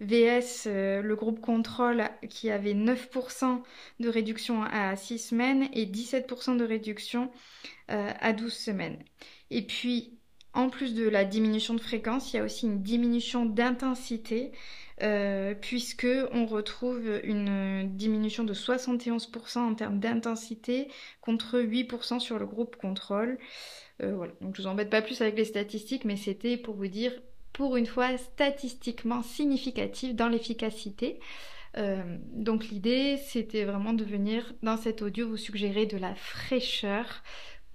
[0.02, 3.62] VS, euh, le groupe contrôle qui avait 9%
[4.00, 7.30] de réduction à 6 semaines et 17% de réduction
[7.92, 9.00] euh, à 12 semaines.
[9.50, 10.18] Et puis,
[10.54, 14.52] en plus de la diminution de fréquence, il y a aussi une diminution d'intensité
[15.02, 20.88] euh, puisque on retrouve une diminution de 71% en termes d'intensité
[21.22, 23.38] contre 8% sur le groupe contrôle.
[24.00, 24.34] voilà.
[24.42, 27.14] Donc je vous embête pas plus avec les statistiques, mais c'était pour vous dire
[27.54, 31.20] pour une fois statistiquement significative dans l'efficacité.
[31.78, 37.22] Euh, donc l'idée, c'était vraiment de venir dans cet audio vous suggérer de la fraîcheur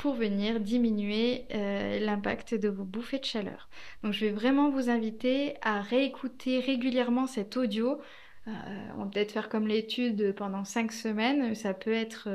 [0.04, 3.70] pour venir diminuer euh, l'impact de vos bouffées de chaleur.
[4.02, 8.02] Donc je vais vraiment vous inviter à réécouter régulièrement cet audio.
[8.46, 8.50] Euh,
[8.98, 12.28] on va peut-être faire comme l'étude pendant 5 semaines, ça peut être...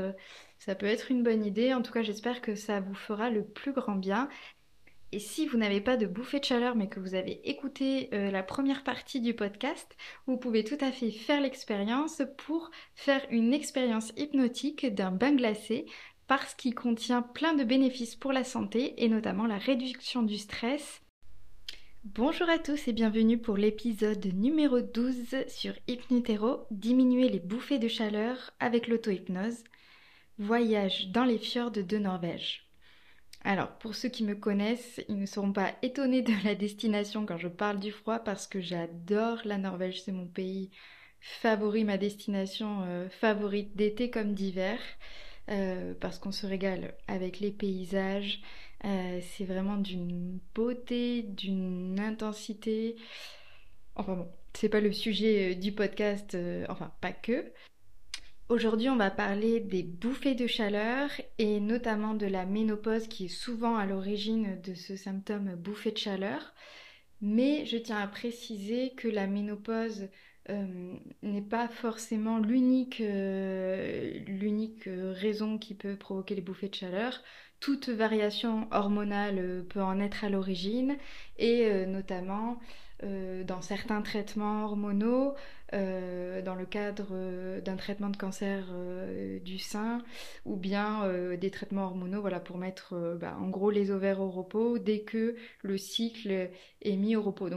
[0.58, 1.72] ça peut être une bonne idée.
[1.76, 4.30] En tout cas, j'espère que ça vous fera le plus grand bien.
[5.12, 8.30] Et si vous n'avez pas de bouffée de chaleur mais que vous avez écouté euh,
[8.30, 13.52] la première partie du podcast, vous pouvez tout à fait faire l'expérience pour faire une
[13.52, 15.88] expérience hypnotique d'un bain glacé
[16.30, 21.02] parce qu'il contient plein de bénéfices pour la santé et notamment la réduction du stress.
[22.04, 27.88] Bonjour à tous et bienvenue pour l'épisode numéro 12 sur Hypnutero, diminuer les bouffées de
[27.88, 29.64] chaleur avec l'auto-hypnose.
[30.38, 32.70] Voyage dans les fjords de Norvège.
[33.44, 37.40] Alors, pour ceux qui me connaissent, ils ne seront pas étonnés de la destination quand
[37.40, 40.70] je parle du froid parce que j'adore la Norvège, c'est mon pays
[41.22, 44.78] favori, ma destination euh, favorite d'été comme d'hiver,
[45.50, 48.42] euh, parce qu'on se régale avec les paysages,
[48.86, 52.96] euh, c'est vraiment d'une beauté, d'une intensité.
[53.96, 56.38] Enfin bon, c'est pas le sujet du podcast,
[56.70, 57.52] enfin pas que,
[58.50, 63.28] Aujourd'hui, on va parler des bouffées de chaleur et notamment de la ménopause qui est
[63.28, 66.56] souvent à l'origine de ce symptôme bouffée de chaleur.
[67.22, 70.10] Mais je tiens à préciser que la ménopause
[70.50, 70.66] euh,
[71.24, 74.14] n'est pas forcément l'unique euh,
[75.16, 77.22] raison qui peut provoquer les bouffées de chaleur.
[77.60, 80.98] Toute variation hormonale peut en être à l'origine
[81.38, 82.60] et euh, notamment
[83.04, 85.34] euh, dans certains traitements hormonaux,
[85.74, 88.66] euh, dans le cadre euh, d'un traitement de cancer
[89.44, 90.04] du sein,
[90.46, 91.08] ou bien
[91.38, 95.36] des traitements hormonaux voilà, pour mettre bah, en gros les ovaires au repos dès que
[95.62, 96.50] le cycle
[96.82, 97.50] est mis au repos.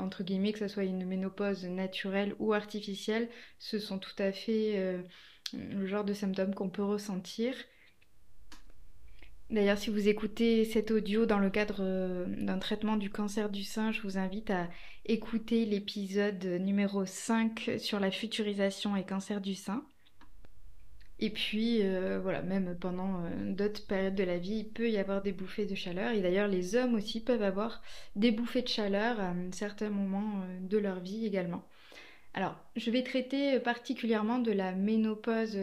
[0.00, 5.02] Entre guillemets, que ce soit une ménopause naturelle ou artificielle, ce sont tout à fait
[5.52, 7.54] le genre de symptômes qu'on peut ressentir.
[9.50, 13.64] D'ailleurs, si vous écoutez cet audio dans le cadre euh, d'un traitement du cancer du
[13.64, 14.68] sein, je vous invite à
[15.06, 19.84] écouter l'épisode numéro 5 sur la futurisation et cancer du sein.
[21.20, 24.96] Et puis, euh, voilà, même pendant euh, d'autres périodes de la vie, il peut y
[24.98, 26.12] avoir des bouffées de chaleur.
[26.12, 27.82] Et d'ailleurs, les hommes aussi peuvent avoir
[28.16, 31.62] des bouffées de chaleur à un certain moment de leur vie également.
[32.34, 35.58] Alors, je vais traiter particulièrement de la ménopause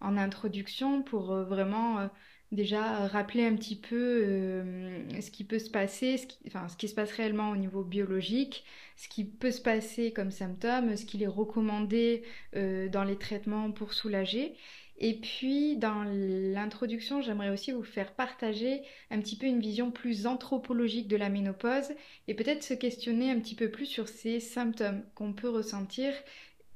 [0.00, 2.10] en introduction pour vraiment
[2.52, 6.76] déjà rappeler un petit peu euh, ce qui peut se passer, ce qui, enfin ce
[6.76, 8.64] qui se passe réellement au niveau biologique,
[8.96, 12.22] ce qui peut se passer comme symptômes, ce qu'il est recommandé
[12.56, 14.56] euh, dans les traitements pour soulager.
[15.02, 20.26] Et puis dans l'introduction, j'aimerais aussi vous faire partager un petit peu une vision plus
[20.26, 21.90] anthropologique de la ménopause
[22.28, 26.12] et peut-être se questionner un petit peu plus sur ces symptômes qu'on peut ressentir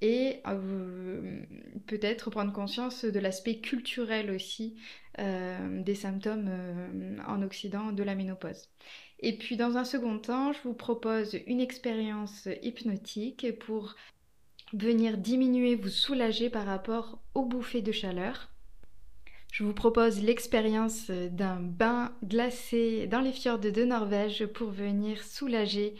[0.01, 1.43] et euh,
[1.87, 4.77] peut-être prendre conscience de l'aspect culturel aussi
[5.19, 8.69] euh, des symptômes euh, en Occident de la ménopause.
[9.21, 13.97] Et puis dans un second temps, je vous propose une expérience hypnotique pour
[14.72, 18.50] venir diminuer, vous soulager par rapport aux bouffées de chaleur.
[19.53, 25.94] Je vous propose l'expérience d'un bain glacé dans les fjords de Norvège pour venir soulager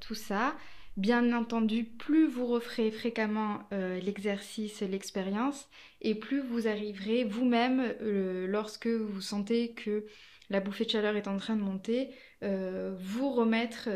[0.00, 0.56] tout ça.
[0.98, 5.70] Bien entendu, plus vous referez fréquemment euh, l'exercice, l'expérience,
[6.02, 10.04] et plus vous arriverez vous-même, euh, lorsque vous sentez que
[10.50, 12.10] la bouffée de chaleur est en train de monter,
[12.42, 13.88] euh, vous remettre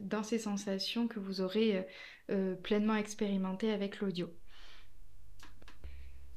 [0.00, 1.86] dans ces sensations que vous aurez
[2.62, 4.28] pleinement expérimentées avec l'audio.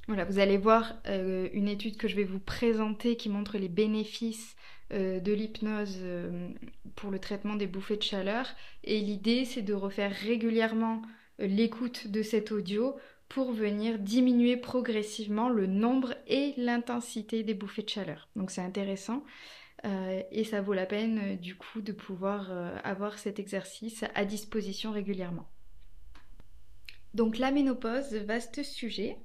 [0.08, 4.56] Voilà, vous allez voir une étude que je vais vous présenter qui montre les bénéfices
[4.92, 6.50] euh, de l'hypnose euh,
[6.96, 8.48] pour le traitement des bouffées de chaleur.
[8.84, 11.04] Et l'idée, c'est de refaire régulièrement
[11.40, 12.96] euh, l'écoute de cet audio
[13.28, 18.30] pour venir diminuer progressivement le nombre et l'intensité des bouffées de chaleur.
[18.36, 19.24] Donc c'est intéressant
[20.32, 22.52] et ça vaut la peine du coup de pouvoir
[22.84, 25.48] avoir cet exercice à disposition régulièrement.
[27.14, 29.18] Donc la ménopause, vaste sujet.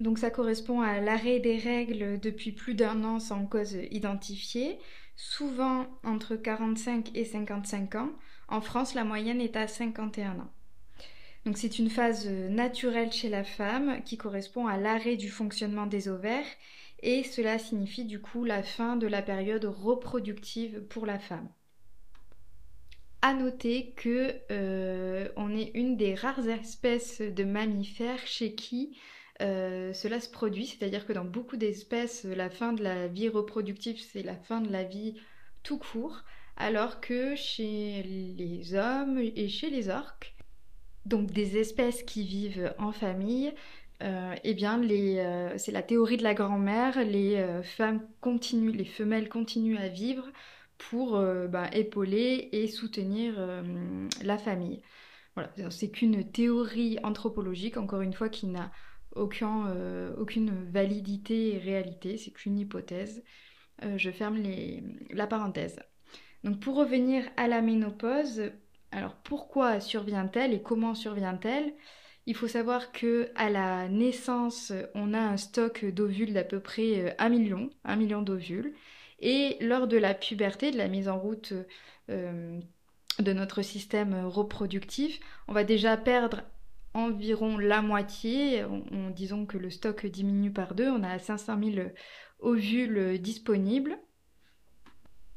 [0.00, 4.78] Donc ça correspond à l'arrêt des règles depuis plus d'un an sans cause identifiée,
[5.16, 8.10] souvent entre 45 et 55 ans.
[8.48, 10.50] En France, la moyenne est à 51 ans.
[11.44, 16.08] Donc c'est une phase naturelle chez la femme qui correspond à l'arrêt du fonctionnement des
[16.08, 16.46] ovaires
[17.02, 21.48] et cela signifie du coup la fin de la période reproductive pour la femme.
[23.24, 28.96] À noter que euh, on est une des rares espèces de mammifères chez qui
[29.40, 33.98] euh, cela se produit, c'est-à-dire que dans beaucoup d'espèces, la fin de la vie reproductive,
[34.00, 35.14] c'est la fin de la vie
[35.62, 36.24] tout court,
[36.56, 40.34] alors que chez les hommes et chez les orques,
[41.06, 43.52] donc des espèces qui vivent en famille,
[44.02, 49.28] euh, eh bien, euh, c'est la théorie de la grand-mère, les femmes continuent, les femelles
[49.28, 50.28] continuent à vivre
[50.90, 53.34] pour ben, épauler et soutenir
[54.22, 54.82] la famille.
[55.34, 58.70] Voilà, c'est qu'une théorie anthropologique, encore une fois, qui n'a
[59.16, 63.22] euh, aucune validité et réalité, c'est qu'une hypothèse.
[63.84, 64.38] Euh, je ferme
[65.10, 65.78] la parenthèse.
[66.44, 68.50] Donc pour revenir à la ménopause,
[68.90, 71.72] alors pourquoi survient-elle et comment survient-elle?
[72.26, 77.16] Il faut savoir que à la naissance, on a un stock d'ovules d'à peu près
[77.18, 78.74] 1 euh, million, 1 million d'ovules.
[79.22, 81.54] Et lors de la puberté, de la mise en route
[82.08, 86.42] de notre système reproductif, on va déjà perdre
[86.94, 88.64] environ la moitié.
[88.64, 90.90] On, disons que le stock diminue par deux.
[90.90, 91.88] On a 500 000
[92.40, 93.98] ovules disponibles.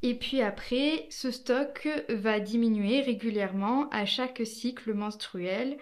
[0.01, 5.77] Et puis après, ce stock va diminuer régulièrement à chaque cycle menstruel,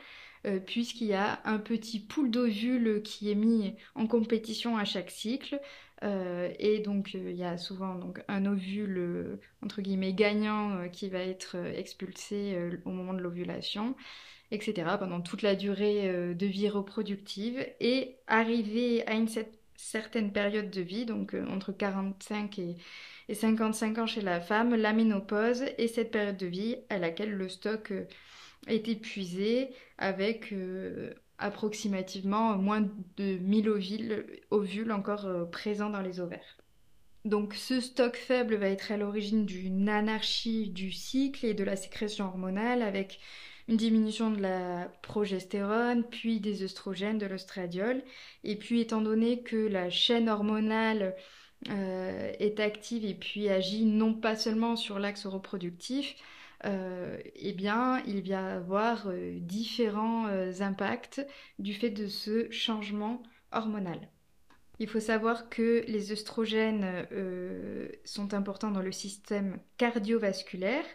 [0.46, 5.12] euh, puisqu'il y a un petit pool d'ovules qui est mis en compétition à chaque
[5.12, 5.60] cycle.
[6.04, 11.10] Euh, et donc euh, il y a souvent donc, un ovule entre guillemets gagnant qui
[11.10, 13.96] va être expulsé au moment de l'ovulation
[14.54, 19.28] etc., pendant toute la durée euh, de vie reproductive, et arriver à une
[19.76, 22.76] certaine période de vie, donc euh, entre 45 et,
[23.34, 27.50] 55 ans chez la femme, la ménopause est cette période de vie à laquelle le
[27.50, 28.06] stock euh,
[28.68, 30.54] est épuisé avec
[31.44, 32.82] approximativement moins
[33.18, 33.70] de 1000
[34.50, 36.58] ovules, encore présents dans les ovaires.
[37.26, 41.76] Donc ce stock faible va être à l'origine d'une anarchie du cycle et de la
[41.76, 43.20] sécrétion hormonale avec
[43.70, 48.04] une diminution de la progestérone, puis des œstrogènes, de l'ostradiol.
[48.44, 51.16] Et puis étant donné que la chaîne hormonale
[51.70, 56.16] euh, est active et puis agit non pas seulement sur l'axe reproductif,
[56.66, 60.28] euh, eh bien, il va y avoir euh, différents
[60.62, 61.26] impacts
[61.60, 64.10] du fait de ce changement hormonal.
[64.80, 70.86] Il faut savoir que les œstrogènes euh, sont importants dans le système cardiovasculaire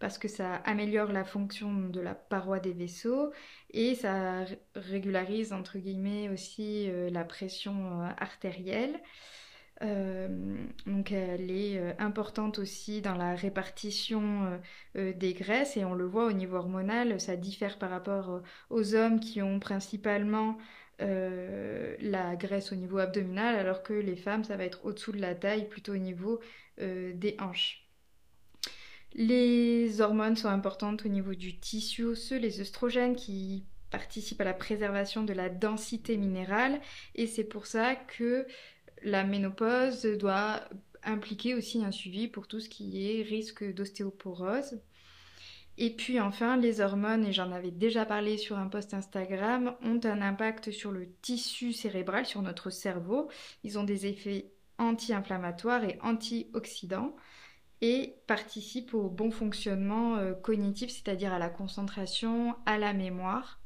[0.00, 3.32] parce que ça améliore la fonction de la paroi des vaisseaux
[3.70, 9.00] et ça régularise entre guillemets aussi euh, la pression euh, artérielle.
[9.80, 14.60] Donc elle est importante aussi dans la répartition
[14.94, 19.20] des graisses et on le voit au niveau hormonal, ça diffère par rapport aux hommes
[19.20, 20.58] qui ont principalement
[21.00, 25.20] euh, la graisse au niveau abdominal, alors que les femmes, ça va être au-dessous de
[25.20, 26.40] la taille, plutôt au niveau
[26.80, 27.86] euh, des hanches.
[29.14, 34.54] Les hormones sont importantes au niveau du tissu osseux, les œstrogènes qui participent à la
[34.54, 36.80] préservation de la densité minérale,
[37.14, 38.46] et c'est pour ça que
[39.02, 40.60] la ménopause doit
[41.04, 44.80] impliquer aussi un suivi pour tout ce qui est risque d'ostéoporose.
[45.80, 50.00] Et puis enfin, les hormones, et j'en avais déjà parlé sur un post Instagram, ont
[50.02, 53.30] un impact sur le tissu cérébral, sur notre cerveau.
[53.62, 57.14] Ils ont des effets anti-inflammatoires et antioxydants
[57.80, 63.57] et participent au bon fonctionnement euh, cognitif, c'est-à-dire à la concentration, à la mémoire.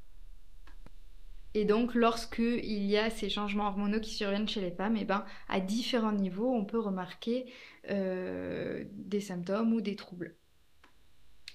[1.54, 5.02] Et donc, lorsque il y a ces changements hormonaux qui surviennent chez les femmes, et
[5.02, 7.52] eh ben, à différents niveaux, on peut remarquer
[7.90, 10.36] euh, des symptômes ou des troubles.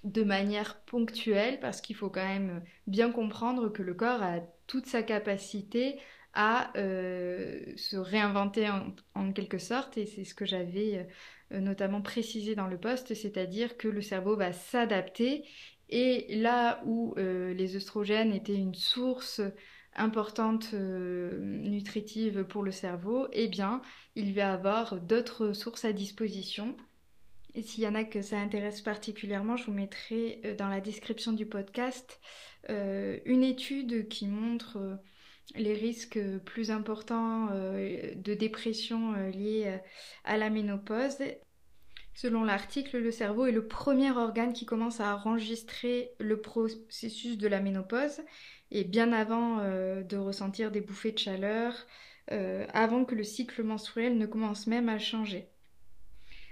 [0.03, 4.85] De manière ponctuelle parce qu'il faut quand même bien comprendre que le corps a toute
[4.85, 5.99] sa capacité
[6.33, 8.69] à euh, se réinventer
[9.15, 11.07] en, quelque sorte et c'est ce que j'avais
[11.51, 15.45] euh, notamment précisé dans le poste, c'est-à-dire que le cerveau va s'adapter.
[15.89, 19.41] Et là où les œstrogènes étaient une source
[19.97, 23.81] importante nutritive pour le cerveau, eh bien
[24.15, 26.75] il va avoir d'autres sources à disposition
[27.57, 30.79] et s'il y en a que ça intéresse particulièrement, je vous mettrai euh, dans la
[30.79, 32.21] description du podcast
[32.69, 34.95] euh, une étude qui montre euh,
[35.55, 39.79] les risques plus importants de dépression liés
[40.25, 41.19] à la ménopause.
[42.13, 47.47] Selon l'article, le cerveau est le premier organe qui commence à enregistrer le processus de
[47.47, 48.19] la ménopause
[48.72, 51.74] et bien avant de ressentir des bouffées de chaleur,
[52.30, 55.49] avant que le cycle menstruel ne commence même à changer.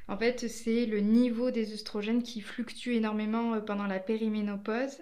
[0.07, 4.97] En fait, c'est le niveau des œstrogènes qui fluctue énormément euh, pendant la périménopause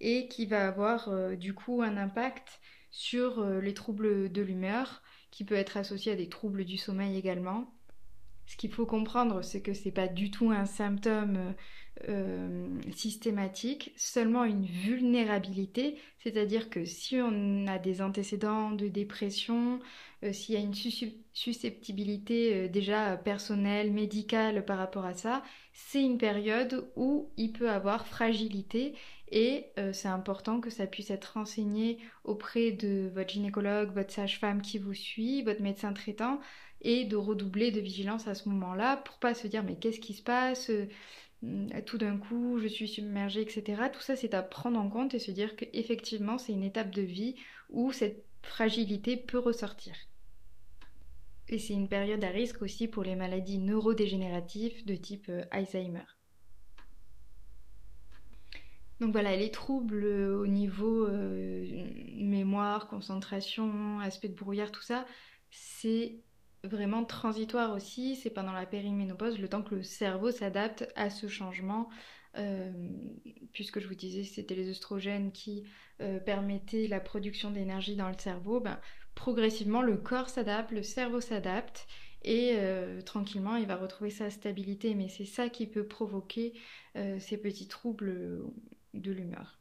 [0.00, 5.02] et qui va avoir euh, du coup un impact sur euh, les troubles de l'humeur,
[5.30, 7.72] qui peut être associé à des troubles du sommeil également.
[8.50, 11.54] Ce qu'il faut comprendre, c'est que ce n'est pas du tout un symptôme
[12.96, 19.80] systématique, seulement une vulnérabilité, c'est-à-dire que si on a des antécédents de dépression,
[20.22, 20.74] euh, s'il y a une
[21.32, 25.42] susceptibilité euh, déjà personnelle, médicale par rapport à ça,
[25.72, 28.94] c'est une période où il peut avoir fragilité
[29.32, 34.60] et euh, c'est important que ça puisse être renseigné auprès de votre gynécologue, votre sage-femme
[34.60, 36.40] qui vous suit, votre médecin traitant
[36.82, 40.14] et de redoubler de vigilance à ce moment-là pour pas se dire mais qu'est-ce qui
[40.14, 40.70] se passe
[41.86, 43.82] tout d'un coup je suis submergée, etc.
[43.92, 47.02] Tout ça c'est à prendre en compte et se dire qu'effectivement c'est une étape de
[47.02, 47.36] vie
[47.70, 49.94] où cette fragilité peut ressortir.
[51.48, 56.04] Et c'est une période à risque aussi pour les maladies neurodégénératives de type euh, Alzheimer.
[59.00, 61.66] Donc voilà, les troubles au niveau euh,
[62.14, 65.06] mémoire, concentration, aspect de brouillard, tout ça,
[65.50, 66.20] c'est
[66.64, 68.16] vraiment transitoire aussi.
[68.16, 71.88] C'est pendant la périménopause, le temps que le cerveau s'adapte à ce changement.
[72.38, 72.70] Euh,
[73.52, 75.64] puisque je vous disais c'était les œstrogènes qui
[76.24, 78.80] permettaient la production d'énergie dans le cerveau, ben,
[79.14, 81.86] progressivement, le corps s'adapte, le cerveau s'adapte
[82.22, 84.94] et euh, tranquillement, il va retrouver sa stabilité.
[84.94, 86.54] Mais c'est ça qui peut provoquer
[86.96, 88.42] euh, ces petits troubles
[88.94, 89.58] de l'humeur.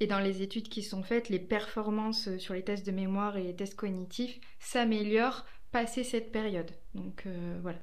[0.00, 3.42] Et dans les études qui sont faites, les performances sur les tests de mémoire et
[3.42, 6.70] les tests cognitifs s'améliorent passé cette période.
[6.94, 7.78] Donc euh, voilà,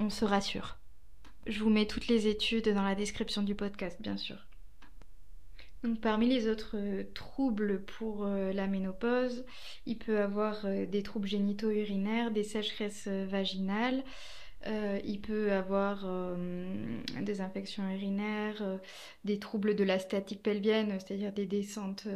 [0.00, 0.78] on se rassure.
[1.46, 4.36] Je vous mets toutes les études dans la description du podcast, bien sûr
[6.00, 9.44] parmi les autres euh, troubles pour euh, la ménopause,
[9.84, 14.02] il peut avoir des troubles génito-urinaires, des sécheresses vaginales,
[15.04, 16.06] il peut avoir
[17.20, 18.80] des infections urinaires,
[19.24, 22.08] des troubles de la statique pelvienne, c'est-à-dire des descentes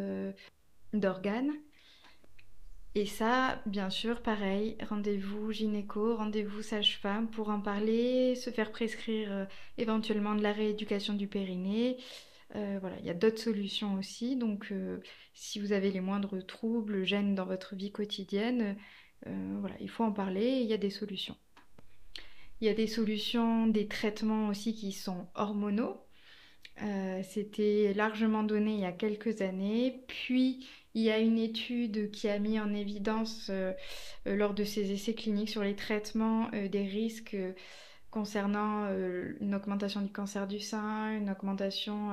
[0.94, 1.52] d'organes.
[2.98, 9.46] Et ça, bien sûr, pareil, rendez-vous gynéco, rendez-vous sage-femme pour en parler, se faire prescrire
[9.76, 11.96] éventuellement de la rééducation du périnée,
[12.56, 14.36] euh, voilà, il y a d'autres solutions aussi.
[14.36, 15.00] Donc, euh,
[15.34, 18.76] si vous avez les moindres troubles, gênes dans votre vie quotidienne,
[19.26, 20.60] euh, il faut en parler.
[20.62, 21.36] il y a des solutions.
[22.60, 25.96] Il y a des solutions, des traitements aussi qui sont hormonaux.
[27.22, 30.04] C'était largement donné il y a quelques années.
[30.08, 30.66] Puis
[30.98, 33.52] il y a une étude qui a mis en évidence
[34.26, 37.36] lors de ses essais cliniques sur les traitements des risques
[38.10, 38.88] concernant
[39.40, 42.10] une augmentation du cancer du sein, une augmentation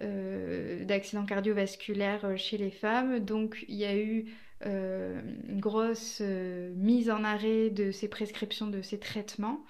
[0.00, 3.18] d'accidents cardiovasculaires chez les femmes.
[3.18, 4.26] Donc il y a eu
[4.64, 9.64] une grosse mise en arrêt de ces prescriptions, de ces traitements.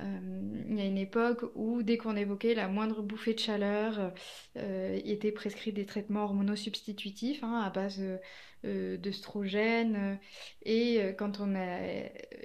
[0.00, 4.12] Euh, il y a une époque où dès qu'on évoquait la moindre bouffée de chaleur,
[4.56, 8.02] euh, étaient prescrits des traitements hormonaux substitutifs hein, à base
[8.64, 10.18] euh, d'œstrogènes.
[10.64, 11.78] Et quand on a,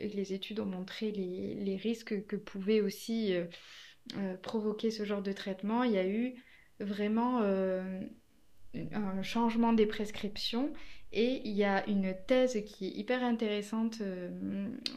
[0.01, 3.33] les études ont montré les, les risques que pouvait aussi
[4.41, 6.33] provoquer ce genre de traitement, il y a eu
[6.79, 10.73] vraiment un changement des prescriptions
[11.11, 14.01] et il y a une thèse qui est hyper intéressante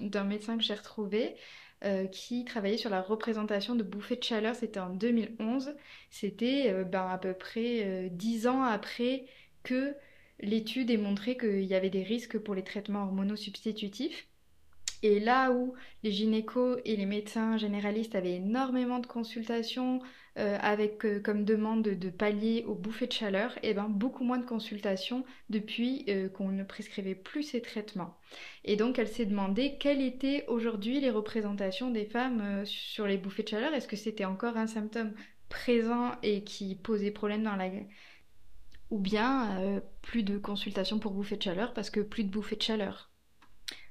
[0.01, 1.37] d'un médecin que j'ai retrouvé
[1.85, 4.55] euh, qui travaillait sur la représentation de bouffées de chaleur.
[4.55, 5.75] C'était en 2011.
[6.11, 9.27] C'était euh, ben, à peu près 10 euh, ans après
[9.65, 9.97] que
[10.39, 14.29] l'étude ait montré qu'il y avait des risques pour les traitements hormonaux substitutifs.
[15.03, 15.75] Et là où
[16.05, 20.01] les gynécos et les médecins généralistes avaient énormément de consultations
[20.39, 24.25] euh, avec euh, comme demande de, pallier aux bouffées de chaleur, et eh ben beaucoup
[24.25, 28.17] moins de consultations depuis euh, qu'on ne prescrivait plus ces traitements.
[28.65, 33.43] Et donc elle s'est demandé quelles étaient aujourd'hui les représentations des femmes sur les bouffées
[33.43, 33.75] de chaleur.
[33.75, 35.13] Est-ce que c'était encore un symptôme
[35.51, 37.69] présent et qui posait problème dans la
[38.91, 42.63] ou bien plus de consultations pour bouffées de chaleur parce que plus de bouffées de
[42.63, 43.12] chaleur?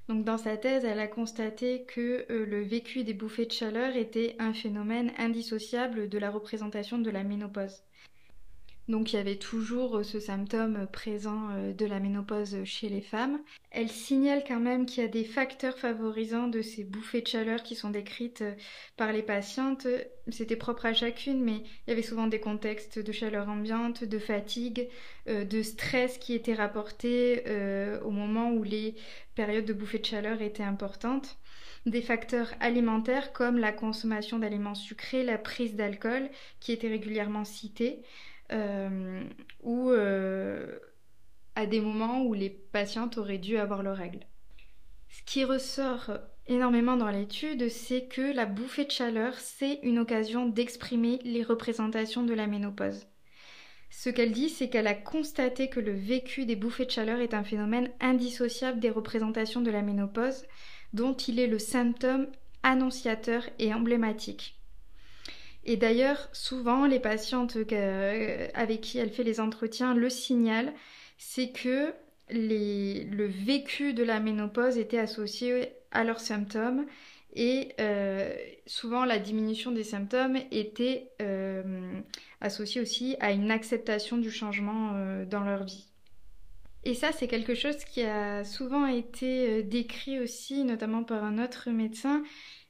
[0.08, 3.95] Donc dans sa thèse, elle a constaté que euh, le vécu des bouffées de chaleur
[3.95, 7.84] était un phénomène indissociable de la représentation de la ménopause.
[8.88, 13.01] Donc il y avait toujours euh, ce symptôme présent euh, de la ménopause chez les
[13.01, 13.39] femmes.
[13.69, 17.63] Elle signale quand même qu'il y a des facteurs favorisants de ces bouffées de chaleur
[17.63, 18.53] qui sont décrites euh,
[18.97, 19.88] par les patientes.
[20.29, 24.19] C'était propre à chacune, mais il y avait souvent des contextes de chaleur ambiante, de
[24.19, 24.88] fatigue,
[25.27, 27.43] de stress qui étaient rapportés
[28.03, 28.95] au moment où les
[29.36, 31.38] périodes de bouffées de chaleur étaient importantes
[31.86, 36.29] des facteurs alimentaires comme la consommation d'aliments sucrés, la prise d'alcool
[36.59, 38.05] qui étaient régulièrement cités, euh,
[38.52, 40.80] ou euh,
[41.56, 44.26] à des moments où les patientes auraient dû avoir leurs règles.
[45.10, 46.12] Ce qui ressort
[46.47, 52.24] énormément dans l'étude, c'est que la bouffée de chaleur, c'est une occasion d'exprimer les représentations
[52.24, 53.08] de la ménopause.
[53.89, 57.34] Ce qu'elle dit, c'est qu'elle a constaté que le vécu des bouffées de chaleur est
[57.34, 60.45] un phénomène indissociable des représentations de la ménopause,
[60.93, 62.28] dont il est le symptôme
[62.64, 64.61] annonciateur et emblématique.
[65.64, 70.74] Et d'ailleurs, souvent, les patientes euh, avec qui elle fait les entretiens le signalent,
[71.18, 71.93] c'est que
[72.30, 76.86] le vécu de la ménopause était associé à leurs symptômes
[77.34, 78.34] et euh,
[78.66, 81.99] souvent la diminution des symptômes était euh,
[82.39, 84.93] associée aussi à une acceptation du changement
[85.30, 85.88] dans leur vie.
[86.84, 91.70] Et ça, c'est quelque chose qui a souvent été décrit aussi, notamment par un autre
[91.70, 92.24] médecin,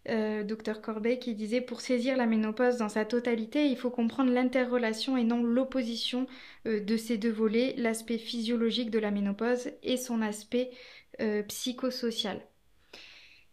[0.10, 0.82] euh, docteur
[1.20, 5.44] qui disait pour saisir la ménopause dans sa totalité, il faut comprendre l'interrelation et non
[5.44, 6.26] l'opposition
[6.66, 10.72] euh, de ces deux volets, l'aspect physiologique de la ménopause et son aspect
[11.22, 12.42] euh, psychosocial.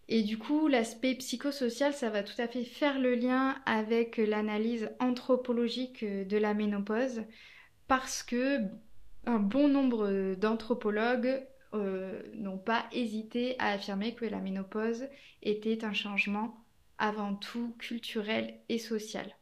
[0.08, 4.90] Et du coup, l'aspect psychosocial, ça va tout à fait faire le lien avec l'analyse
[5.00, 7.24] anthropologique de la ménopause
[7.88, 8.60] parce que
[9.26, 15.06] un bon nombre d'anthropologues euh, n'ont pas hésité à affirmer que la ménopause
[15.42, 16.64] était un changement
[16.98, 19.36] avant tout culturel et social.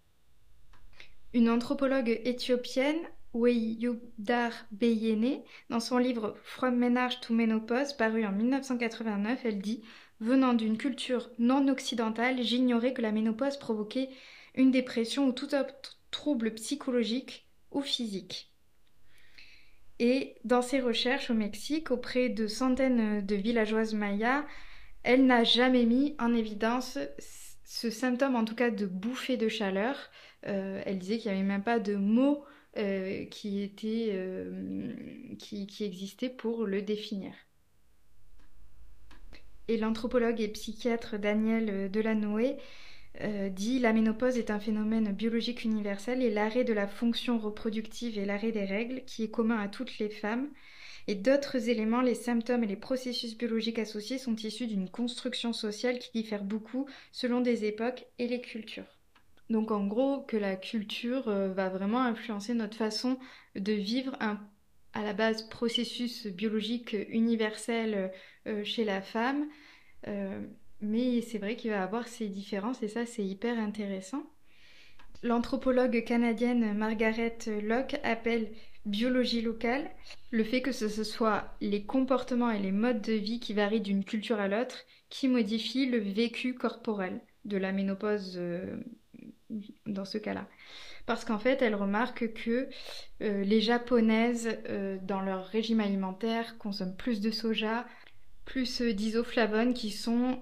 [1.34, 2.98] Une anthropologue éthiopienne,
[3.34, 9.82] Weyudar Beyene, dans son livre From Menarche to Menopause, paru en 1989, elle dit
[10.20, 14.08] Venant d'une culture non occidentale, j'ignorais que la ménopause provoquait
[14.54, 18.50] une dépression ou tout autre trouble psychologique ou physique.
[19.98, 24.44] Et dans ses recherches au Mexique, auprès de centaines de villageoises mayas,
[25.02, 26.98] elle n'a jamais mis en évidence
[27.64, 30.10] ce symptôme, en tout cas de bouffée de chaleur.
[30.46, 32.44] Euh, elle disait qu'il n'y avait même pas de mot
[32.76, 33.74] euh, euh, qui,
[35.66, 37.32] qui existait pour le définir.
[39.68, 42.56] Et l'anthropologue et psychiatre Daniel Delanoë
[43.22, 48.18] euh, dit la ménopause est un phénomène biologique universel et l'arrêt de la fonction reproductive
[48.18, 50.48] et l'arrêt des règles qui est commun à toutes les femmes.
[51.08, 55.98] Et d'autres éléments, les symptômes et les processus biologiques associés sont issus d'une construction sociale
[55.98, 58.98] qui diffère beaucoup selon des époques et les cultures.
[59.48, 63.18] Donc en gros, que la culture euh, va vraiment influencer notre façon
[63.54, 64.40] de vivre un
[64.92, 68.10] à la base processus biologique universel
[68.46, 69.46] euh, chez la femme.
[70.80, 74.22] Mais c'est vrai qu'il va avoir ces différences et ça c'est hyper intéressant.
[75.22, 78.52] L'anthropologue canadienne Margaret Locke appelle
[78.84, 79.90] biologie locale
[80.30, 84.04] le fait que ce soit les comportements et les modes de vie qui varient d'une
[84.04, 88.76] culture à l'autre qui modifient le vécu corporel de la ménopause euh,
[89.86, 90.48] dans ce cas-là.
[91.06, 92.68] Parce qu'en fait, elle remarque que
[93.22, 97.86] euh, les japonaises, euh, dans leur régime alimentaire, consomment plus de soja,
[98.46, 100.40] plus d'isoflavones qui sont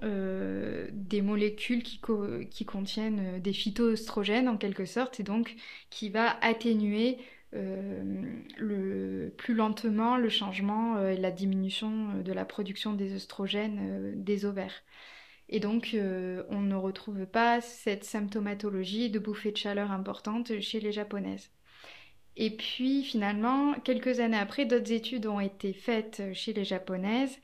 [0.92, 5.56] des molécules qui, contiennent des phytoestrogènes en quelque sorte et donc
[5.90, 7.18] qui va atténuer
[7.50, 14.84] plus lentement le changement et la diminution de la production des oestrogènes des ovaires.
[15.48, 20.80] Et donc, euh, on ne retrouve pas cette symptomatologie de bouffée de chaleur importante chez
[20.80, 21.50] les japonaises.
[22.36, 27.38] Et puis, finalement, quelques années après, d'autres études ont été faites chez les japonaises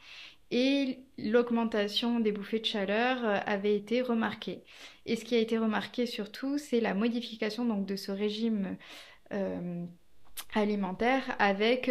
[0.51, 4.65] et l'augmentation des bouffées de chaleur euh, avait été remarquée.
[5.07, 8.77] Et ce qui a été remarqué surtout, c'est la modification donc, de ce régime
[9.33, 9.85] euh,
[10.55, 11.91] alimentaire avec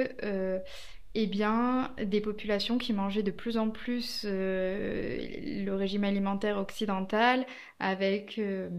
[1.15, 5.17] eh bien, des populations qui mangeaient de plus en plus euh,
[5.65, 7.47] le régime alimentaire occidental
[7.79, 8.69] avec euh,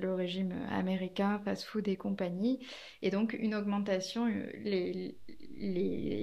[0.00, 2.64] le régime américain, fast-food et compagnie,
[3.02, 5.10] et donc une augmentation, euh,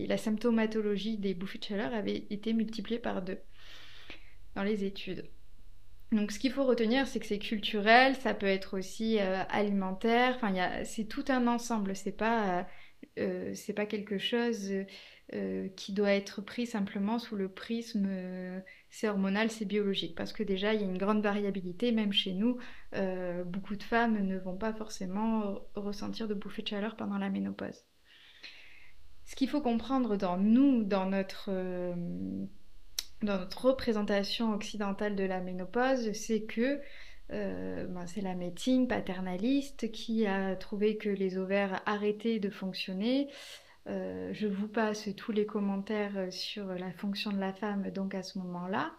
[0.07, 3.39] la symptomatologie des bouffées de chaleur avait été multipliée par deux
[4.55, 5.30] dans les études.
[6.13, 10.53] Donc ce qu'il faut retenir, c'est que c'est culturel, ça peut être aussi alimentaire, enfin
[10.86, 12.65] c'est tout un ensemble, c'est pas,
[13.18, 14.72] pas quelque chose
[15.34, 20.15] euh, qui doit être pris simplement sous le prisme euh, c'est hormonal, c'est biologique.
[20.15, 22.57] Parce que déjà, il y a une grande variabilité, même chez nous,
[22.95, 27.30] euh, beaucoup de femmes ne vont pas forcément ressentir de bouffées de chaleur pendant la
[27.30, 27.84] ménopause.
[29.25, 31.51] Ce qu'il faut comprendre dans nous, dans notre,
[33.21, 36.80] dans notre représentation occidentale de la ménopause, c'est que
[37.30, 43.28] ben, c'est la médecine paternaliste qui a trouvé que les ovaires arrêtaient de fonctionner,
[43.88, 48.15] euh, je vous passe tous les commentaires euh, sur la fonction de la femme, donc
[48.15, 48.93] à ce moment-là,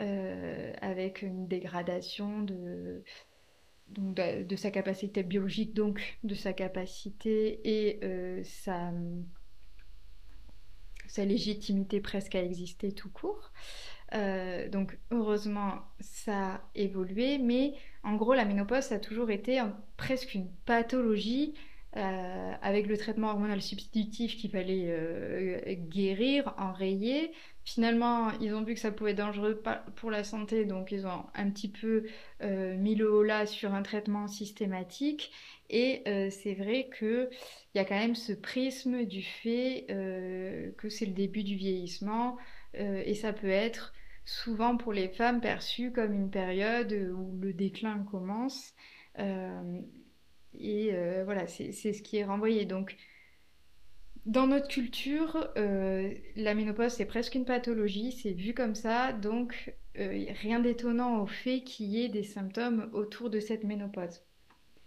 [0.00, 3.04] euh, avec une dégradation de,
[3.88, 8.92] de, sa capacité biologique, donc de sa capacité et sa,
[11.06, 13.52] sa, légitimité presque à exister tout court.
[14.12, 19.62] donc heureusement, ça a évolué, mais en gros, la ménopause, ça a toujours été
[19.96, 21.54] presque une pathologie
[21.96, 27.32] euh, avec le traitement hormonal substitutif qu'il fallait euh, guérir, enrayer.
[27.64, 29.62] Finalement, ils ont vu que ça pouvait être dangereux
[29.94, 32.04] pour la santé, donc ils ont un petit peu
[32.42, 35.32] euh, mis le haut là sur un traitement systématique.
[35.70, 37.28] Et c'est vrai qu'il
[37.74, 42.36] y a quand même ce prisme du fait que c'est le début du vieillissement,
[42.74, 43.92] et ça peut être
[44.24, 48.74] souvent pour les femmes perçu comme une période où le déclin commence.
[50.60, 52.64] Et euh, voilà, c'est ce qui est renvoyé.
[52.64, 52.96] Donc,
[54.24, 59.74] dans notre culture, euh, la ménopause, c'est presque une pathologie, c'est vu comme ça, donc
[59.98, 64.22] euh, rien d'étonnant au fait qu'il y ait des symptômes autour de cette ménopause.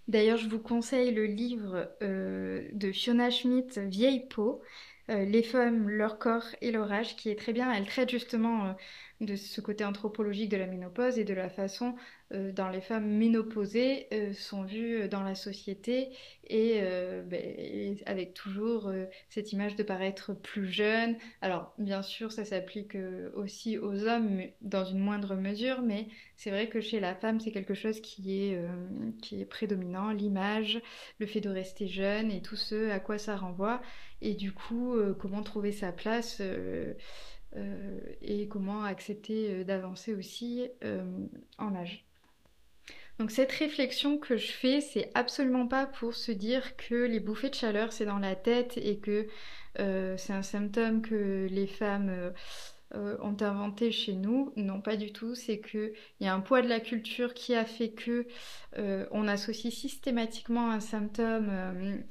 [0.08, 4.64] D'ailleurs, je vous conseille le livre de Fiona Schmidt, Vieille peau,
[5.08, 7.72] Les femmes, leur corps et leur âge, qui est très bien.
[7.72, 8.76] Elle traite justement
[9.22, 11.96] de ce côté anthropologique de la ménopause et de la façon
[12.32, 16.10] euh, dont les femmes ménopausées euh, sont vues euh, dans la société
[16.48, 16.82] et,
[17.28, 18.92] ben, avec toujours
[19.30, 21.16] cette image de paraître plus jeune.
[21.42, 22.98] Alors bien sûr ça s'applique
[23.36, 26.08] aussi aux hommes dans une moindre mesure mais
[26.38, 28.60] c'est vrai que chez la femme c'est quelque chose qui est,
[29.22, 30.82] qui est prédominant, l'image,
[31.20, 33.80] le fait de rester jeune et tout ce à quoi ça renvoie
[34.24, 36.42] et du coup comment trouver sa place
[37.56, 41.02] euh, et comment accepter euh, d'avancer aussi euh,
[41.58, 42.06] en âge.
[43.18, 47.50] Donc cette réflexion que je fais, c'est absolument pas pour se dire que les bouffées
[47.50, 49.28] de chaleur c'est dans la tête et que
[49.76, 52.34] c'est un symptôme que les femmes
[52.94, 54.54] ont inventé chez nous.
[54.56, 55.36] Non, pas du tout.
[55.36, 58.26] C'est qu'il y a un poids de la culture qui a fait que
[59.12, 61.52] on associe systématiquement un symptôme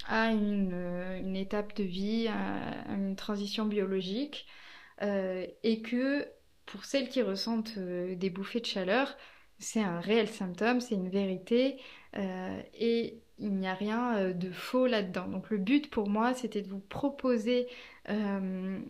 [0.07, 4.47] à une, étape de vie, à une transition biologique.
[5.03, 6.26] Euh, et que
[6.66, 9.16] pour celles qui ressentent euh, des bouffées de chaleur,
[9.59, 11.80] c'est un réel symptôme, c'est une vérité
[12.16, 15.28] euh, et il n'y a rien de faux là-dedans.
[15.28, 17.68] Donc le but pour moi, c'était de vous proposer
[18.09, 18.84] une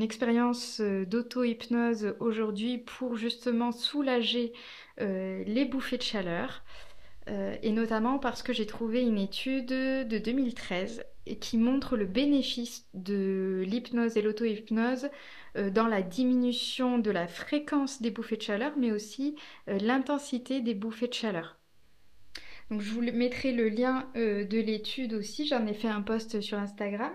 [0.00, 4.52] expérience d'auto-hypnose aujourd'hui pour justement soulager
[4.98, 6.62] les bouffées de chaleur.
[7.28, 11.04] Et notamment parce que j'ai trouvé une étude de 2013
[11.34, 15.08] qui montre le bénéfice de l'hypnose et l'auto-hypnose
[15.56, 19.34] euh, dans la diminution de la fréquence des bouffées de chaleur, mais aussi
[19.68, 21.58] euh, l'intensité des bouffées de chaleur.
[22.70, 26.58] Donc je vous mettrai le lien de l'étude aussi, j'en ai fait un post sur
[26.58, 27.12] Instagram.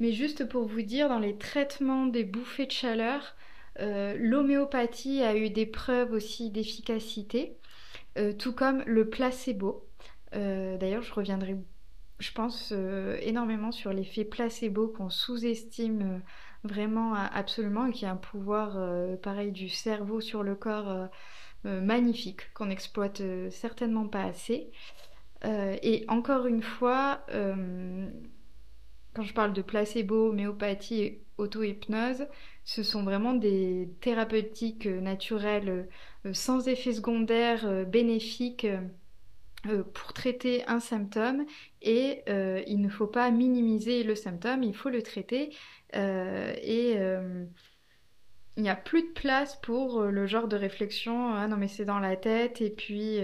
[0.00, 3.36] Mais juste pour vous dire, dans les traitements des bouffées de chaleur,
[3.78, 7.58] l'homéopathie a eu des preuves aussi d'efficacité,
[8.38, 9.88] tout comme le placebo.
[10.32, 11.56] D'ailleurs, je reviendrai
[12.18, 16.18] je pense euh, énormément sur l'effet placebo qu'on sous-estime euh,
[16.64, 21.08] vraiment absolument et qui a un pouvoir euh, pareil du cerveau sur le corps
[21.64, 24.70] magnifique qu'on n'exploite certainement pas assez.
[25.44, 27.26] et encore une fois,
[29.12, 32.28] quand je parle de placebo, homéopathie et auto-hypnose,
[32.64, 35.88] ce sont vraiment des thérapeutiques naturelles
[36.32, 38.66] sans effet secondaire bénéfiques
[39.66, 41.44] euh, pour traiter un symptôme.
[41.82, 45.50] Et euh, il ne faut pas minimiser le symptôme, il faut le traiter.
[45.96, 46.96] Euh, et
[48.56, 51.84] il n'y a plus de place pour le genre de réflexion ah non mais c'est
[51.84, 53.18] dans la tête et puis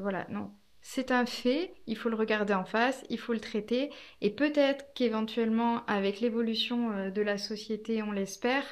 [0.00, 0.26] voilà.
[0.30, 0.52] Non.
[0.82, 3.90] C'est un fait, il faut le regarder en face, il faut le traiter.
[4.20, 8.64] Et peut-être qu'éventuellement avec l'évolution de la société on l'espère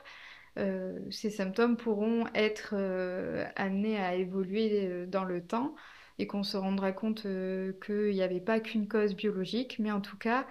[1.11, 2.75] ces symptômes pourront être
[3.57, 5.75] amenés à évoluer dans le temps
[6.19, 10.01] et qu'on se rendra compte euh, qu'il n'y avait pas qu'une cause biologique, mais en
[10.01, 10.47] tout cas,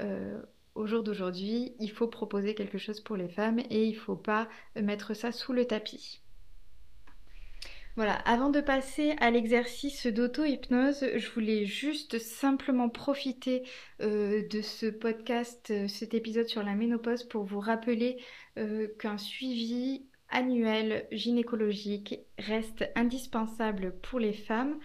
[0.00, 0.42] euh,
[0.74, 4.16] au jour d'aujourd'hui, il faut proposer quelque chose pour les femmes et il ne faut
[4.16, 6.22] pas mettre ça sous le tapis.
[7.96, 13.62] Voilà, avant de passer à l'exercice d'auto-hypnose, je voulais juste simplement profiter
[14.02, 18.18] euh, de ce podcast, cet épisode sur la ménopause pour vous rappeler
[18.98, 24.78] qu'un suivi annuel gynécologique reste indispensable pour les femmes.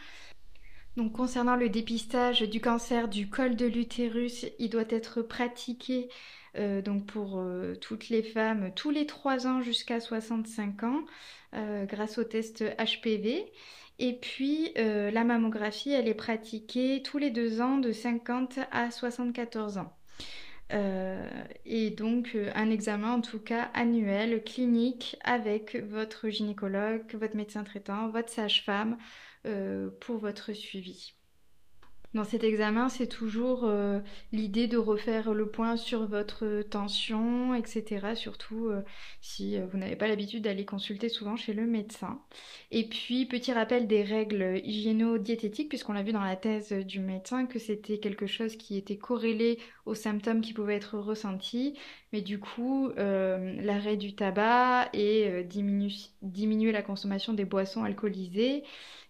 [0.97, 6.09] Donc concernant le dépistage du cancer du col de l'utérus, il doit être pratiqué
[6.57, 11.01] euh, donc pour euh, toutes les femmes tous les 3 ans jusqu'à 65 ans
[11.53, 13.51] euh, grâce au test HPV.
[13.99, 19.77] Et puis la mammographie, elle est pratiquée tous les 2 ans de 50 à 74
[19.77, 19.95] ans.
[21.65, 28.09] Et donc un examen en tout cas annuel, clinique, avec votre gynécologue, votre médecin traitant,
[28.09, 28.97] votre sage-femme
[29.99, 31.13] pour votre suivi.
[32.13, 34.01] Dans cet examen, c'est toujours euh,
[34.33, 38.15] l'idée de refaire le point sur votre tension, etc.
[38.15, 38.81] Surtout euh,
[39.21, 42.21] si euh, vous n'avez pas l'habitude d'aller consulter souvent chez le médecin.
[42.71, 47.45] Et puis, petit rappel des règles hygiéno-diététiques, puisqu'on l'a vu dans la thèse du médecin
[47.45, 51.77] que c'était quelque chose qui était corrélé aux symptômes qui pouvaient être ressentis.
[52.13, 58.63] Mais du coup, l'arrêt du tabac et diminuer la consommation des boissons alcoolisées.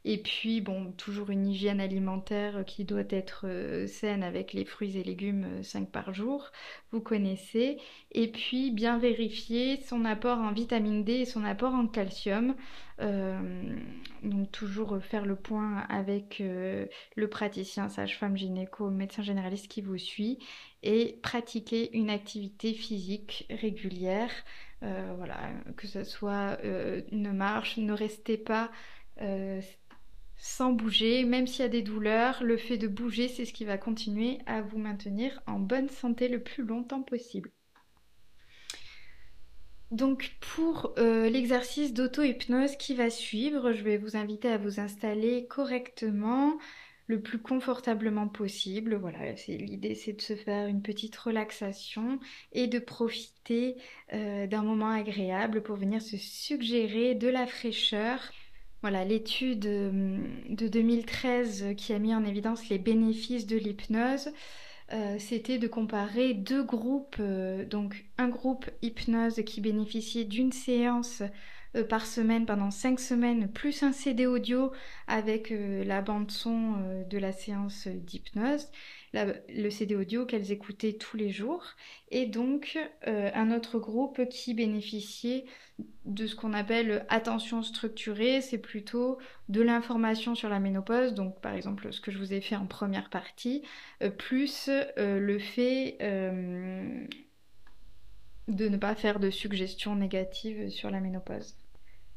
[0.04, 4.98] Et puis, bon, toujours une hygiène alimentaire qui doit être euh, saine avec les fruits
[4.98, 6.52] et légumes 5 euh, par jour,
[6.92, 7.78] vous connaissez.
[8.12, 12.56] Et puis, bien vérifier son apport en vitamine D et son apport en calcium.
[13.00, 13.40] Euh,
[14.24, 20.40] donc, toujours faire le point avec le praticien, sage-femme, gynéco, médecin généraliste qui vous suit.
[20.84, 24.32] Et pratiquer une activité physique régulière.
[24.82, 26.58] voilà, que ce soit
[27.12, 28.72] une marche, ne restez pas
[30.42, 33.64] sans bouger, même s'il y a des douleurs, le fait de bouger, c'est ce qui
[33.64, 37.52] va continuer à vous maintenir en bonne santé le plus longtemps possible.
[39.92, 45.46] Donc pour euh, l'exercice d'auto-hypnose qui va suivre, je vais vous inviter à vous installer
[45.46, 46.58] correctement,
[47.08, 48.96] le plus confortablement possible.
[48.96, 52.20] Voilà, l'idée, c'est de se faire une petite relaxation
[52.54, 53.78] et de profiter
[54.14, 58.32] euh, d'un moment agréable pour venir se suggérer de la fraîcheur
[58.82, 60.18] voilà, l'étude euh,
[60.50, 64.32] de 2013 qui a mis en évidence les bénéfices de l'hypnose,
[64.92, 71.22] euh, c'était de comparer deux groupes, euh, donc un groupe hypnose qui bénéficiait d'une séance
[71.90, 74.72] par semaine pendant cinq semaines, plus un CD audio
[75.08, 78.68] avec la bande son de la séance d'hypnose,
[79.14, 81.64] le CD audio qu'elles écoutaient tous les jours,
[82.10, 85.46] et donc euh, un autre groupe qui bénéficiait
[86.06, 89.18] de ce qu'on appelle attention structurée, c'est plutôt
[89.50, 92.68] de l'information sur la ménopause, donc par exemple ce que je vous ai fait en
[92.68, 93.64] première partie,
[94.02, 95.98] euh, plus euh, le fait
[98.48, 101.56] de ne pas faire de suggestions négatives sur la ménopause.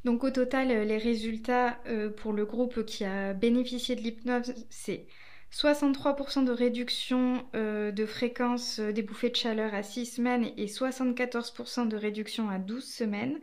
[0.05, 1.79] Donc au total, les résultats
[2.17, 5.07] pour le groupe qui a bénéficié de l'hypnose, c'est
[5.55, 10.65] 63% de réduction euh, de fréquence euh, des bouffées de chaleur à 6 semaines et
[10.65, 13.39] 74% de réduction à 12 semaines.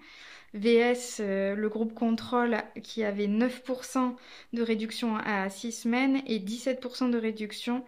[0.52, 4.14] VS, euh, le groupe contrôle qui avait 9%
[4.52, 7.82] de réduction à 6 semaines et 17% de réduction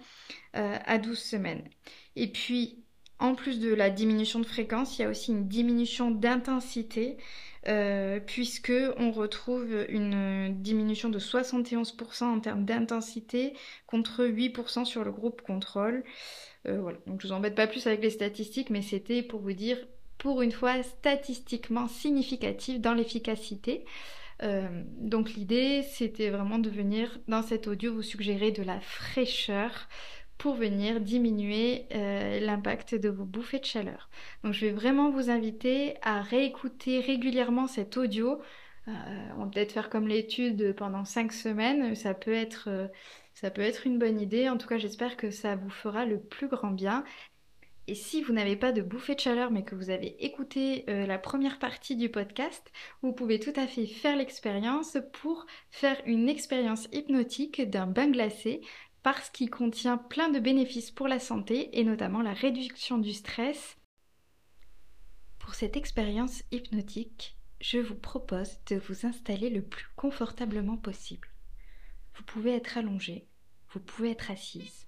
[0.55, 1.64] à 12 semaines.
[2.14, 2.85] Et puis
[3.18, 7.16] en plus de la diminution de fréquence, il y a aussi une diminution d'intensité,
[7.67, 13.55] euh, puisque on retrouve une diminution de 71% en termes d'intensité
[13.87, 16.05] contre 8% sur le groupe contrôle.
[16.69, 16.99] Euh, voilà.
[17.07, 19.79] Donc je vous embête pas plus avec les statistiques, mais c'était pour vous dire,
[20.19, 23.85] pour une fois, statistiquement significatif dans l'efficacité.
[24.43, 29.89] Euh, donc l'idée, c'était vraiment de venir dans cet audio vous suggérer de la fraîcheur
[30.39, 34.09] pour venir diminuer euh, l'impact de vos bouffées de chaleur.
[34.43, 38.41] Donc je vais vraiment vous inviter à réécouter régulièrement cet audio.
[38.89, 38.93] Euh,
[39.37, 42.68] on va peut-être faire comme l'étude pendant 5 semaines, ça peut être...
[42.68, 42.89] Euh,
[43.37, 46.20] ça peut être une bonne idée, en tout cas j'espère que ça vous fera le
[46.20, 47.03] plus grand bien.
[47.89, 51.18] Et si vous n'avez pas de bouffée de chaleur mais que vous avez écouté la
[51.18, 52.70] première partie du podcast,
[53.03, 58.61] vous pouvez tout à fait faire l'expérience pour faire une expérience hypnotique d'un bain glacé
[59.05, 63.76] parce qu'il contient plein de bénéfices pour la santé et notamment la réduction du stress.
[65.38, 71.28] Pour cette expérience hypnotique, je vous propose de vous installer le plus confortablement possible.
[72.14, 73.28] Vous pouvez être allongé,
[73.72, 74.86] vous pouvez être assise.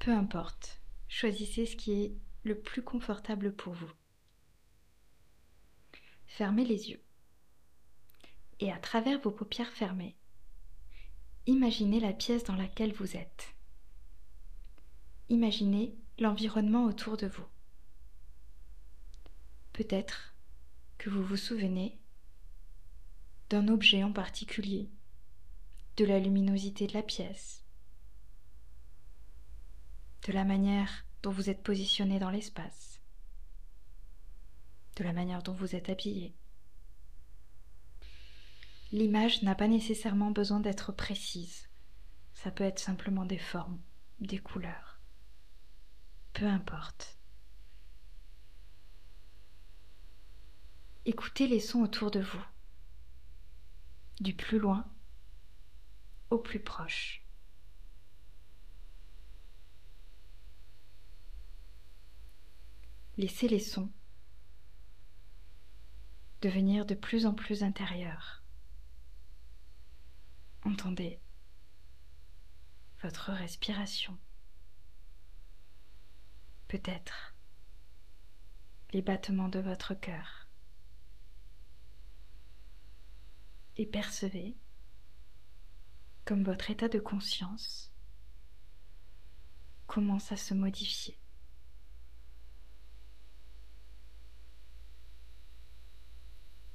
[0.00, 3.92] Peu importe, choisissez ce qui est le plus confortable pour vous.
[6.26, 7.02] Fermez les yeux.
[8.58, 10.16] Et à travers vos paupières fermées,
[11.46, 13.54] Imaginez la pièce dans laquelle vous êtes.
[15.28, 17.46] Imaginez l'environnement autour de vous.
[19.72, 20.34] Peut-être
[20.98, 21.98] que vous vous souvenez
[23.48, 24.90] d'un objet en particulier,
[25.96, 27.64] de la luminosité de la pièce,
[30.26, 33.00] de la manière dont vous êtes positionné dans l'espace,
[34.96, 36.34] de la manière dont vous êtes habillé.
[38.92, 41.68] L'image n'a pas nécessairement besoin d'être précise.
[42.34, 43.80] Ça peut être simplement des formes,
[44.18, 45.00] des couleurs.
[46.32, 47.16] Peu importe.
[51.04, 52.44] Écoutez les sons autour de vous,
[54.20, 54.84] du plus loin
[56.30, 57.24] au plus proche.
[63.16, 63.90] Laissez les sons
[66.42, 68.39] devenir de plus en plus intérieurs.
[70.64, 71.20] Entendez
[73.02, 74.18] votre respiration.
[76.68, 77.34] Peut-être
[78.92, 80.48] les battements de votre cœur.
[83.76, 84.56] Et percevez
[86.24, 87.92] comme votre état de conscience
[89.86, 91.18] commence à se modifier.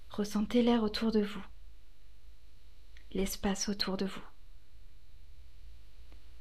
[0.10, 1.46] Ressentez l'air autour de vous
[3.12, 4.26] l'espace autour de vous.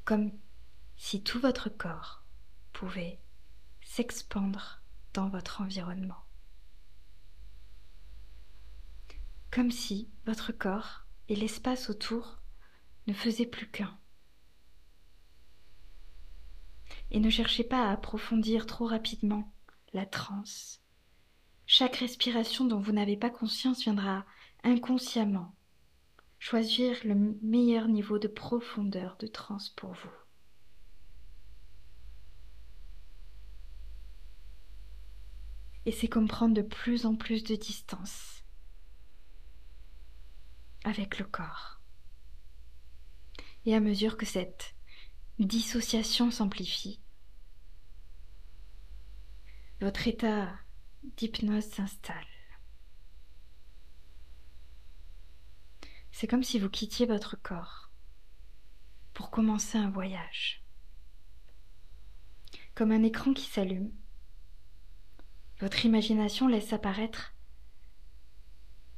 [0.04, 0.32] Comme
[0.96, 2.24] si tout votre corps
[2.72, 3.20] pouvait
[3.82, 6.24] s'expandre dans votre environnement.
[9.50, 12.40] Comme si votre corps et l'espace autour
[13.06, 13.96] ne faisaient plus qu'un.
[17.10, 19.52] Et ne cherchez pas à approfondir trop rapidement
[19.92, 20.82] la transe.
[21.66, 24.26] Chaque respiration dont vous n'avez pas conscience viendra
[24.64, 25.53] inconsciemment
[26.44, 30.12] choisir le meilleur niveau de profondeur de transe pour vous.
[35.86, 38.44] Et c'est comme prendre de plus en plus de distance
[40.84, 41.80] avec le corps.
[43.64, 44.74] Et à mesure que cette
[45.38, 47.00] dissociation s'amplifie,
[49.80, 50.52] votre état
[51.16, 52.33] d'hypnose s'installe.
[56.16, 57.90] C'est comme si vous quittiez votre corps
[59.14, 60.62] pour commencer un voyage.
[62.76, 63.90] Comme un écran qui s'allume,
[65.58, 67.34] votre imagination laisse apparaître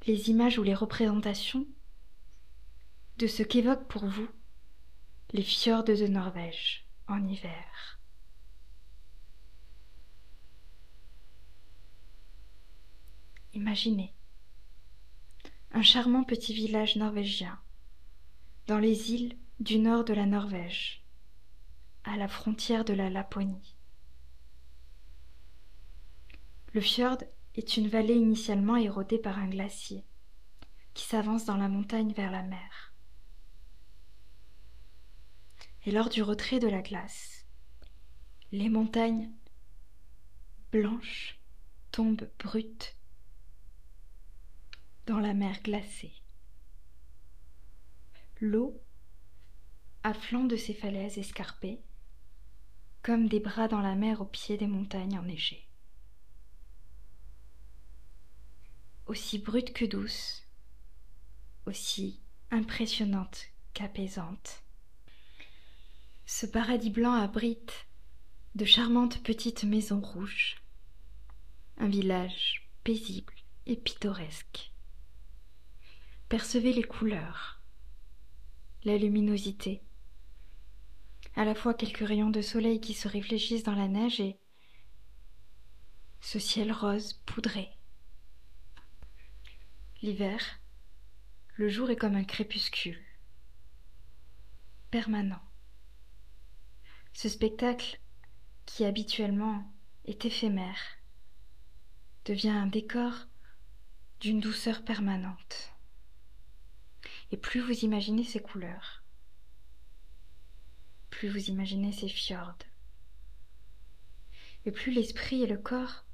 [0.07, 1.67] les images ou les représentations
[3.17, 4.29] de ce qu'évoquent pour vous
[5.33, 7.99] les fjords de Norvège en hiver.
[13.55, 14.16] Imaginez
[15.77, 17.61] un charmant petit village norvégien,
[18.67, 21.05] dans les îles du nord de la Norvège,
[22.05, 23.77] à la frontière de la Laponie.
[26.73, 27.19] Le fjord
[27.57, 30.07] est une vallée initialement érodée par un glacier
[30.95, 32.95] qui s'avance dans la montagne vers la mer.
[35.85, 37.45] Et lors du retrait de la glace,
[38.51, 39.31] les montagnes
[40.73, 41.39] blanches
[41.93, 42.96] tombent brutes
[45.07, 46.13] dans la mer glacée.
[48.41, 48.83] L'eau,
[50.03, 51.81] à flanc de ces falaises escarpées,
[53.03, 55.67] comme des bras dans la mer au pied des montagnes enneigées.
[59.07, 60.43] Aussi brute que douce,
[61.67, 64.63] aussi impressionnante qu'apaisante.
[66.27, 67.87] Ce paradis blanc abrite
[68.57, 70.57] de charmantes petites maisons rouges,
[71.79, 73.35] un village paisible
[73.67, 74.73] et pittoresque.
[76.29, 77.63] Percevez les couleurs,
[78.83, 79.81] la luminosité,
[81.37, 84.37] à la fois quelques rayons de soleil qui se réfléchissent dans la neige et
[86.21, 87.71] ce ciel rose poudré.
[90.03, 90.41] L'hiver,
[91.55, 93.01] le jour est comme un crépuscule,
[94.91, 95.43] permanent.
[97.13, 98.01] Ce spectacle,
[98.65, 99.73] qui habituellement
[100.07, 100.99] est éphémère,
[102.25, 103.13] devient un décor
[104.19, 105.66] d'une douceur permanente.
[107.33, 109.03] Et plus vous imaginez ces couleurs,
[111.11, 112.59] plus vous imaginez ces fjords,
[114.65, 116.05] et plus l'esprit et le corps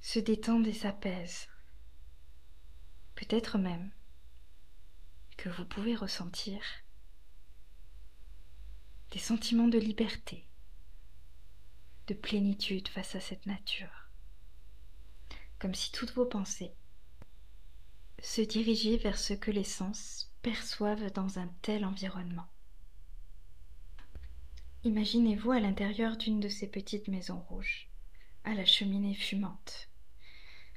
[0.00, 1.48] se détendent et s'apaisent.
[3.16, 3.90] Peut-être même
[5.36, 6.60] que vous pouvez ressentir
[9.10, 10.48] des sentiments de liberté,
[12.06, 14.10] de plénitude face à cette nature,
[15.58, 16.74] comme si toutes vos pensées
[18.22, 22.46] se diriger vers ce que les sens perçoivent dans un tel environnement.
[24.84, 27.88] Imaginez-vous à l'intérieur d'une de ces petites maisons rouges,
[28.44, 29.88] à la cheminée fumante,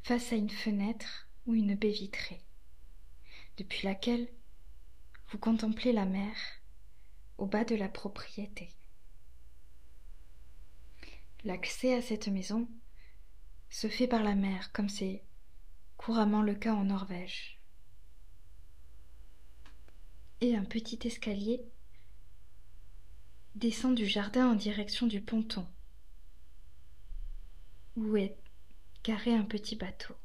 [0.04, 2.42] face à une fenêtre ou une baie vitrée,
[3.58, 4.28] depuis laquelle
[5.28, 6.36] vous contemplez la mer
[7.38, 8.70] au bas de la propriété.
[11.44, 12.68] L'accès à cette maison
[13.70, 15.24] se fait par la mer comme c'est
[16.00, 17.60] couramment le cas en Norvège.
[20.40, 21.62] Et un petit escalier
[23.56, 25.68] descend du jardin en direction du ponton,
[27.98, 28.38] où est
[29.04, 30.16] garé un petit bateau.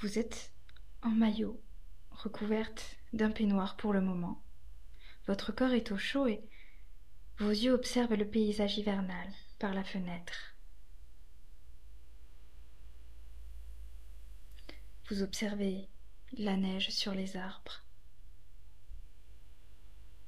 [0.00, 0.52] Vous êtes
[1.02, 1.60] en maillot,
[2.12, 4.40] recouverte d'un peignoir pour le moment.
[5.26, 6.48] Votre corps est au chaud et
[7.38, 10.53] vos yeux observent le paysage hivernal par la fenêtre.
[15.10, 15.86] Vous observez
[16.38, 17.82] la neige sur les arbres.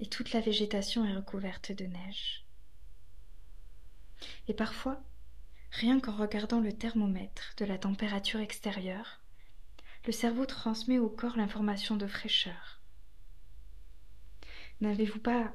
[0.01, 2.45] Et toute la végétation est recouverte de neige.
[4.49, 5.03] Et parfois,
[5.71, 9.23] rien qu'en regardant le thermomètre de la température extérieure,
[10.05, 12.83] le cerveau transmet au corps l'information de fraîcheur.
[14.83, 15.55] N'avez-vous pas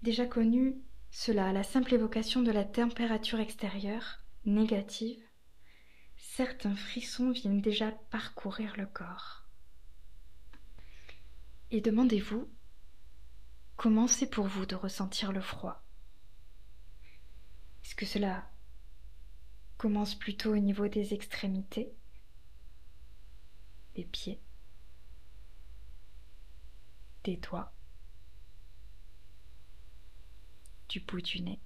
[0.00, 0.74] déjà connu
[1.10, 5.27] cela à la simple évocation de la température extérieure négative
[6.38, 9.42] certains frissons viennent déjà parcourir le corps.
[11.72, 12.48] Et demandez-vous
[13.74, 15.82] comment c'est pour vous de ressentir le froid?
[17.82, 18.48] Est-ce que cela
[19.78, 21.92] commence plutôt au niveau des extrémités,
[23.96, 24.40] des pieds,
[27.24, 27.74] des doigts,
[30.88, 31.60] du bout du nez?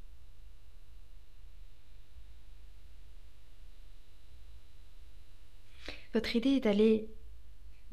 [6.13, 7.09] Votre idée est d'aller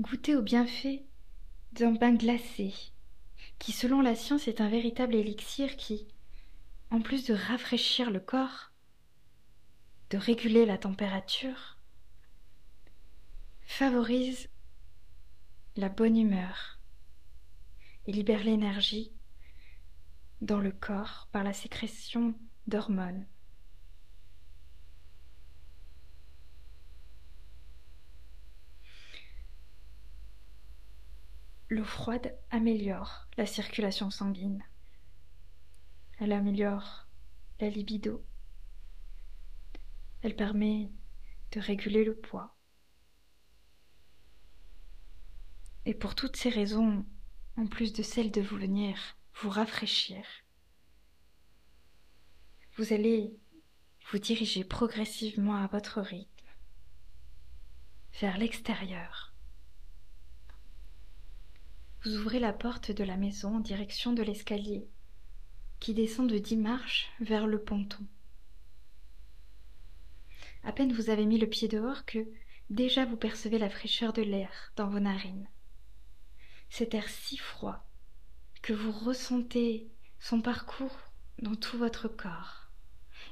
[0.01, 1.05] goûter au bienfait
[1.71, 2.73] d'un bain glacé,
[3.59, 6.07] qui selon la science est un véritable élixir qui,
[6.91, 8.71] en plus de rafraîchir le corps,
[10.09, 11.77] de réguler la température,
[13.61, 14.49] favorise
[15.77, 16.79] la bonne humeur
[18.07, 19.13] et libère l'énergie
[20.41, 22.33] dans le corps par la sécrétion
[22.67, 23.25] d'hormones
[31.71, 34.63] L'eau froide améliore la circulation sanguine.
[36.17, 37.07] Elle améliore
[37.59, 38.25] la libido.
[40.23, 40.89] Elle permet
[41.51, 42.57] de réguler le poids.
[45.85, 47.05] Et pour toutes ces raisons,
[47.55, 50.25] en plus de celle de vous venir vous rafraîchir,
[52.77, 53.37] vous allez
[54.11, 56.47] vous diriger progressivement à votre rythme
[58.19, 59.28] vers l'extérieur
[62.03, 64.87] vous ouvrez la porte de la maison en direction de l'escalier,
[65.79, 68.05] qui descend de dix marches vers le ponton.
[70.63, 72.27] À peine vous avez mis le pied dehors que
[72.69, 75.49] déjà vous percevez la fraîcheur de l'air dans vos narines.
[76.69, 77.85] Cet air si froid
[78.61, 79.89] que vous ressentez
[80.19, 80.97] son parcours
[81.41, 82.69] dans tout votre corps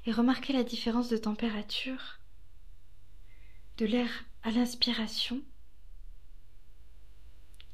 [0.06, 2.20] et remarquez la différence de température
[3.78, 4.10] de l'air
[4.44, 5.42] à l'inspiration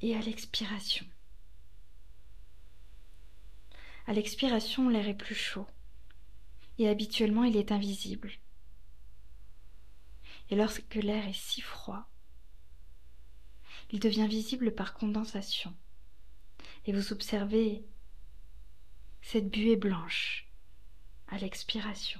[0.03, 1.05] et à l'expiration.
[4.05, 5.65] À l'expiration, l'air est plus chaud.
[6.77, 8.29] Et habituellement, il est invisible.
[10.49, 12.05] Et lorsque l'air est si froid,
[13.91, 15.73] il devient visible par condensation.
[16.85, 17.85] Et vous observez
[19.21, 20.51] cette buée blanche
[21.29, 22.19] à l'expiration.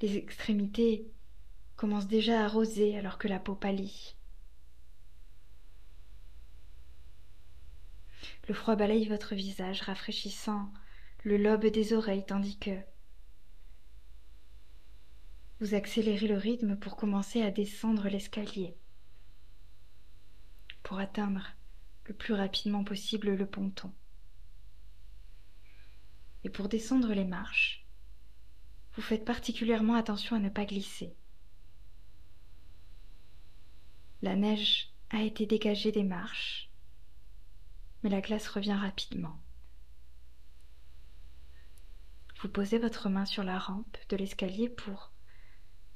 [0.00, 1.12] Les extrémités
[1.80, 4.14] commencent déjà à roser alors que la peau pâlit.
[8.48, 10.70] Le froid balaye votre visage, rafraîchissant
[11.24, 12.78] le lobe des oreilles, tandis que
[15.60, 18.76] vous accélérez le rythme pour commencer à descendre l'escalier,
[20.82, 21.46] pour atteindre
[22.04, 23.90] le plus rapidement possible le ponton.
[26.44, 27.86] Et pour descendre les marches,
[28.96, 31.16] vous faites particulièrement attention à ne pas glisser.
[34.22, 36.70] La neige a été dégagée des marches
[38.02, 39.38] mais la glace revient rapidement.
[42.40, 45.12] Vous posez votre main sur la rampe de l'escalier pour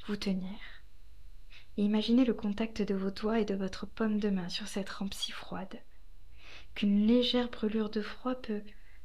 [0.06, 0.58] vous tenir.
[1.76, 5.14] Imaginez le contact de vos doigts et de votre paume de main sur cette rampe
[5.14, 5.80] si froide
[6.74, 8.62] qu'une légère brûlure de froid peut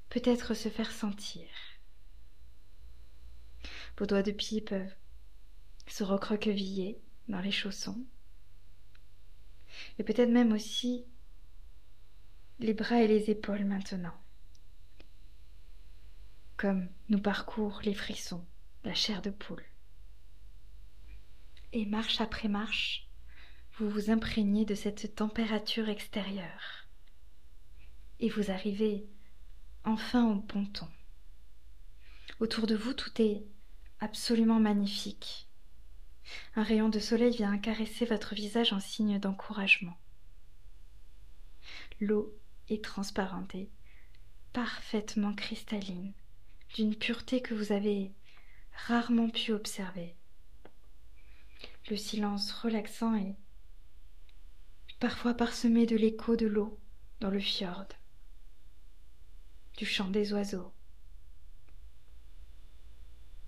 [0.10, 1.48] peut-être se faire sentir.
[3.98, 4.94] Vos doigts de pied peuvent
[5.88, 8.04] se recroqueviller dans les chaussons
[9.98, 11.06] et peut-être même aussi
[12.60, 14.16] les bras et les épaules maintenant.
[16.58, 18.46] Comme nous parcourent les frissons,
[18.84, 19.64] la chair de poule.
[21.72, 23.08] Et marche après marche,
[23.78, 26.88] vous vous imprégnez de cette température extérieure.
[28.20, 29.08] Et vous arrivez
[29.86, 30.88] enfin au ponton.
[32.40, 33.46] Autour de vous, tout est
[34.00, 35.49] absolument magnifique.
[36.56, 39.98] Un rayon de soleil vient caresser votre visage en signe d'encouragement.
[42.00, 42.34] L'eau
[42.70, 43.56] et transparente
[44.54, 46.14] parfaitement cristalline,
[46.76, 48.12] d'une pureté que vous avez
[48.88, 50.16] rarement pu observer.
[51.90, 53.36] Le silence relaxant est
[55.00, 56.80] parfois parsemé de l'écho de l'eau
[57.20, 57.88] dans le fjord,
[59.78, 60.72] du chant des oiseaux.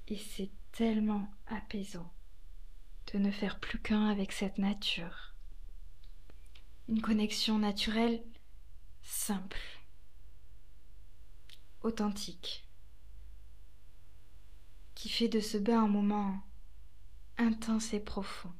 [0.08, 2.12] Et c'est tellement apaisant
[3.14, 5.36] de ne faire plus qu'un avec cette nature.
[6.88, 8.24] Une connexion naturelle
[9.02, 9.60] simple,
[11.82, 12.68] authentique,
[14.96, 16.42] qui fait de ce bain un moment
[17.38, 18.54] intense et profond.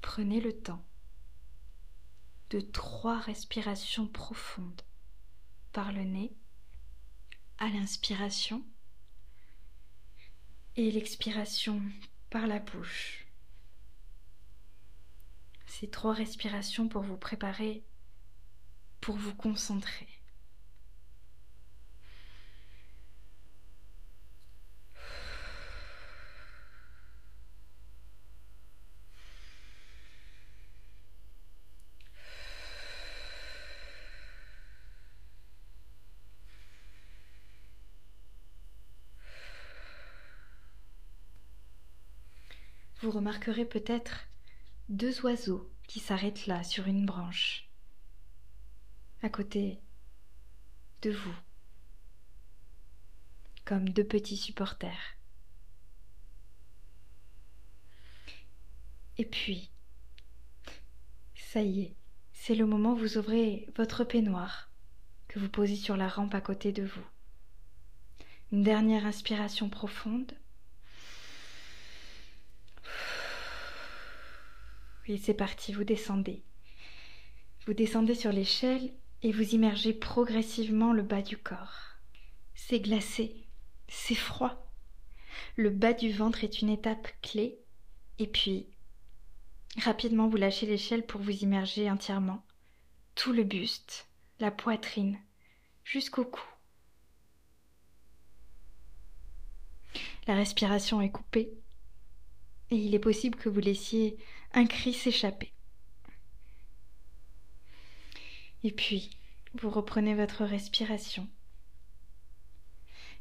[0.00, 0.84] Prenez le temps
[2.50, 4.82] de trois respirations profondes
[5.72, 6.34] par le nez
[7.58, 8.64] à l'inspiration
[10.80, 11.82] et l'expiration
[12.30, 13.26] par la bouche
[15.66, 17.84] ces trois respirations pour vous préparer,
[19.00, 20.08] pour vous concentrer.
[43.10, 44.28] Vous remarquerez peut-être
[44.88, 47.68] deux oiseaux qui s'arrêtent là sur une branche,
[49.20, 49.80] à côté
[51.02, 51.34] de vous,
[53.64, 55.16] comme deux petits supporters.
[59.18, 59.72] Et puis,
[61.34, 61.96] ça y est,
[62.30, 64.70] c'est le moment où vous ouvrez votre peignoir
[65.26, 67.06] que vous posez sur la rampe à côté de vous.
[68.52, 70.32] Une dernière inspiration profonde.
[75.06, 76.44] Et c'est parti, vous descendez.
[77.66, 81.96] Vous descendez sur l'échelle et vous immergez progressivement le bas du corps.
[82.54, 83.34] C'est glacé,
[83.88, 84.72] c'est froid.
[85.56, 87.58] Le bas du ventre est une étape clé.
[88.20, 88.68] Et puis,
[89.78, 92.44] rapidement, vous lâchez l'échelle pour vous immerger entièrement.
[93.16, 94.06] Tout le buste,
[94.38, 95.18] la poitrine,
[95.82, 96.44] jusqu'au cou.
[100.28, 101.52] La respiration est coupée
[102.70, 104.16] et il est possible que vous laissiez
[104.52, 105.52] un cri s'échapper.
[108.62, 109.10] Et puis,
[109.54, 111.28] vous reprenez votre respiration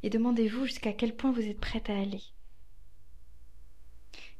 [0.03, 2.23] et demandez-vous jusqu'à quel point vous êtes prête à aller.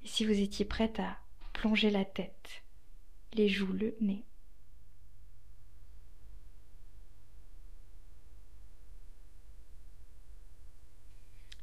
[0.04, 1.18] Et si vous étiez prête à
[1.54, 2.64] plonger la tête,
[3.34, 4.26] les joues, le nez.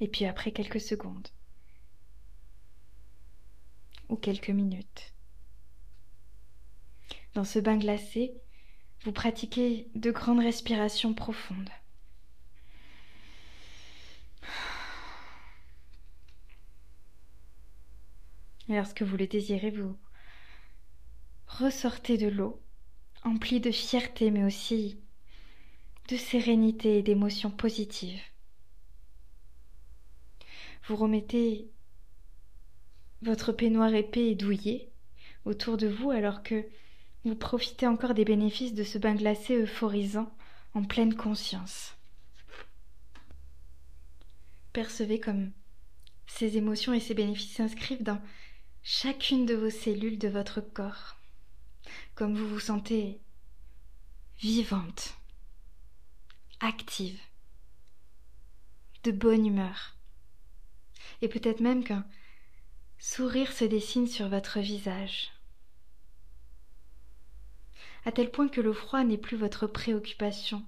[0.00, 1.28] Et puis après quelques secondes,
[4.08, 5.15] ou quelques minutes.
[7.36, 8.32] Dans ce bain glacé,
[9.04, 11.68] vous pratiquez de grandes respirations profondes.
[18.70, 19.98] Et lorsque vous le désirez, vous
[21.46, 22.62] ressortez de l'eau,
[23.22, 24.98] empli de fierté, mais aussi
[26.08, 28.22] de sérénité et d'émotions positives.
[30.86, 31.70] Vous remettez
[33.20, 34.90] votre peignoir épais et douillet
[35.44, 36.64] autour de vous alors que
[37.26, 40.32] vous profitez encore des bénéfices de ce bain glacé euphorisant
[40.74, 41.96] en pleine conscience.
[44.72, 45.50] Percevez comme
[46.28, 48.22] ces émotions et ces bénéfices s'inscrivent dans
[48.84, 51.16] chacune de vos cellules de votre corps,
[52.14, 53.20] comme vous vous sentez
[54.38, 55.16] vivante,
[56.60, 57.18] active,
[59.02, 59.96] de bonne humeur,
[61.22, 62.06] et peut-être même qu'un
[62.98, 65.32] sourire se dessine sur votre visage,
[68.06, 70.64] à tel point que le froid n'est plus votre préoccupation.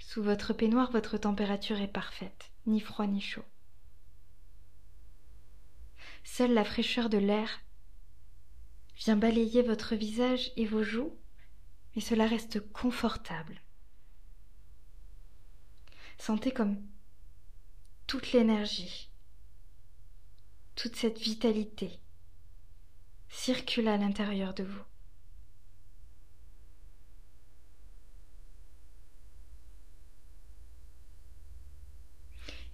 [0.00, 3.44] Sous votre peignoir, votre température est parfaite, ni froid ni chaud.
[6.24, 7.60] Seule la fraîcheur de l'air
[8.96, 11.16] vient balayer votre visage et vos joues,
[11.94, 13.62] et cela reste confortable.
[16.18, 16.76] Sentez comme
[18.08, 19.10] toute l'énergie,
[20.74, 22.00] toute cette vitalité
[23.28, 24.89] circule à l'intérieur de vous.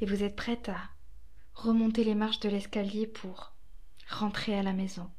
[0.00, 0.90] Et vous êtes prête à
[1.54, 3.52] remonter les marches de l'escalier pour
[4.08, 5.10] rentrer à la maison.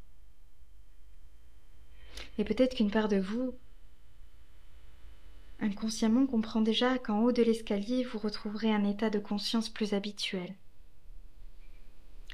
[2.37, 3.57] Et peut-être qu'une part de vous
[5.59, 10.55] inconsciemment comprend déjà qu'en haut de l'escalier vous retrouverez un état de conscience plus habituel.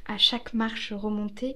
[0.05, 1.55] À chaque marche remontée,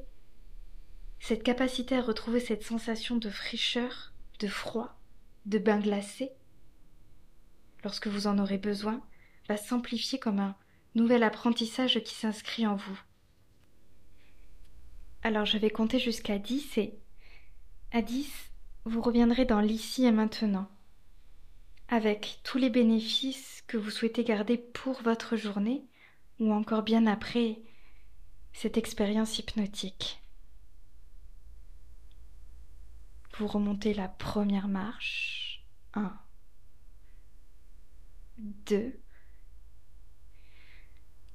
[1.20, 4.98] cette capacité à retrouver cette sensation de fraîcheur, de froid,
[5.46, 6.32] de bain glacé,
[7.84, 9.02] lorsque vous en aurez besoin,
[9.50, 10.56] va s'amplifier comme un
[10.98, 13.00] nouvel apprentissage qui s'inscrit en vous.
[15.24, 17.00] Alors je vais compter jusqu'à dix et
[17.92, 18.32] à dix,
[18.84, 20.70] vous reviendrez dans l'ici et maintenant,
[21.88, 25.86] avec tous les bénéfices que vous souhaitez garder pour votre journée
[26.40, 27.60] ou encore bien après
[28.54, 30.20] cette expérience hypnotique.
[33.38, 35.64] Vous remontez la première marche.
[35.94, 36.18] Un.
[38.38, 39.00] Deux.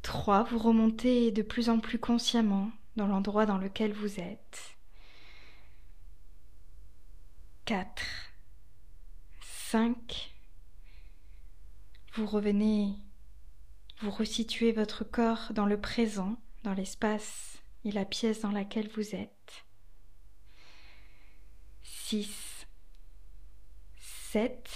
[0.03, 0.45] 3.
[0.45, 4.77] Vous remontez de plus en plus consciemment dans l'endroit dans lequel vous êtes.
[7.65, 8.03] 4.
[9.71, 10.35] 5.
[12.15, 12.95] Vous revenez,
[14.01, 19.15] vous resituez votre corps dans le présent, dans l'espace et la pièce dans laquelle vous
[19.15, 19.65] êtes.
[21.85, 22.67] 6.
[24.33, 24.69] 7.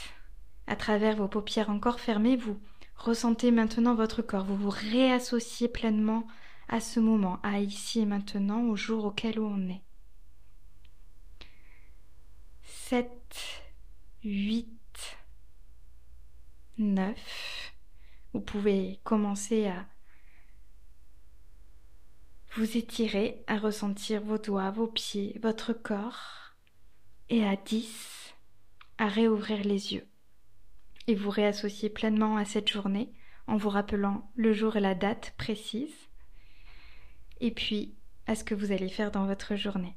[0.66, 2.58] À travers vos paupières encore fermées, vous
[2.96, 6.26] Ressentez maintenant votre corps, vous vous réassociez pleinement
[6.68, 9.82] à ce moment, à ici et maintenant, au jour auquel on est.
[12.62, 13.10] 7,
[14.24, 14.68] 8,
[16.78, 17.72] 9.
[18.32, 19.86] Vous pouvez commencer à
[22.56, 26.54] vous étirer, à ressentir vos doigts, vos pieds, votre corps.
[27.28, 28.34] Et à 10,
[28.98, 30.06] à réouvrir les yeux
[31.06, 33.12] et vous réassocier pleinement à cette journée
[33.46, 35.94] en vous rappelant le jour et la date précise
[37.40, 37.94] et puis
[38.26, 39.96] à ce que vous allez faire dans votre journée.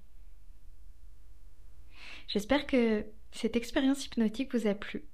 [2.28, 5.06] J'espère que cette expérience hypnotique vous a plu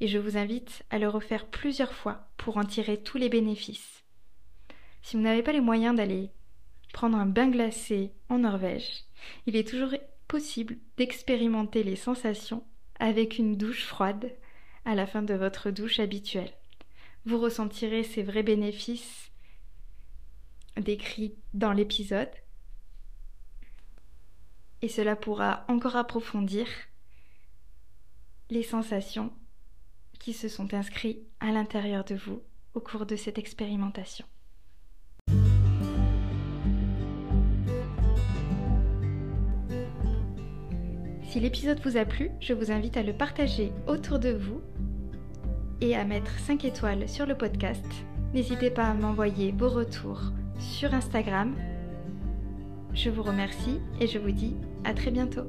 [0.00, 4.04] et je vous invite à le refaire plusieurs fois pour en tirer tous les bénéfices.
[5.02, 6.30] Si vous n'avez pas les moyens d'aller
[6.92, 9.04] prendre un bain glacé en Norvège,
[9.46, 9.94] il est toujours
[10.28, 12.64] possible d'expérimenter les sensations
[12.98, 14.32] avec une douche froide
[14.86, 16.52] à la fin de votre douche habituelle.
[17.26, 19.30] Vous ressentirez ces vrais bénéfices
[20.76, 22.30] décrits dans l'épisode
[24.82, 26.68] et cela pourra encore approfondir
[28.48, 29.32] les sensations
[30.20, 32.42] qui se sont inscrites à l'intérieur de vous
[32.74, 34.26] au cours de cette expérimentation.
[41.36, 44.62] Si l'épisode vous a plu, je vous invite à le partager autour de vous
[45.82, 47.84] et à mettre 5 étoiles sur le podcast.
[48.32, 51.54] N'hésitez pas à m'envoyer vos retours sur Instagram.
[52.94, 55.44] Je vous remercie et je vous dis à très bientôt.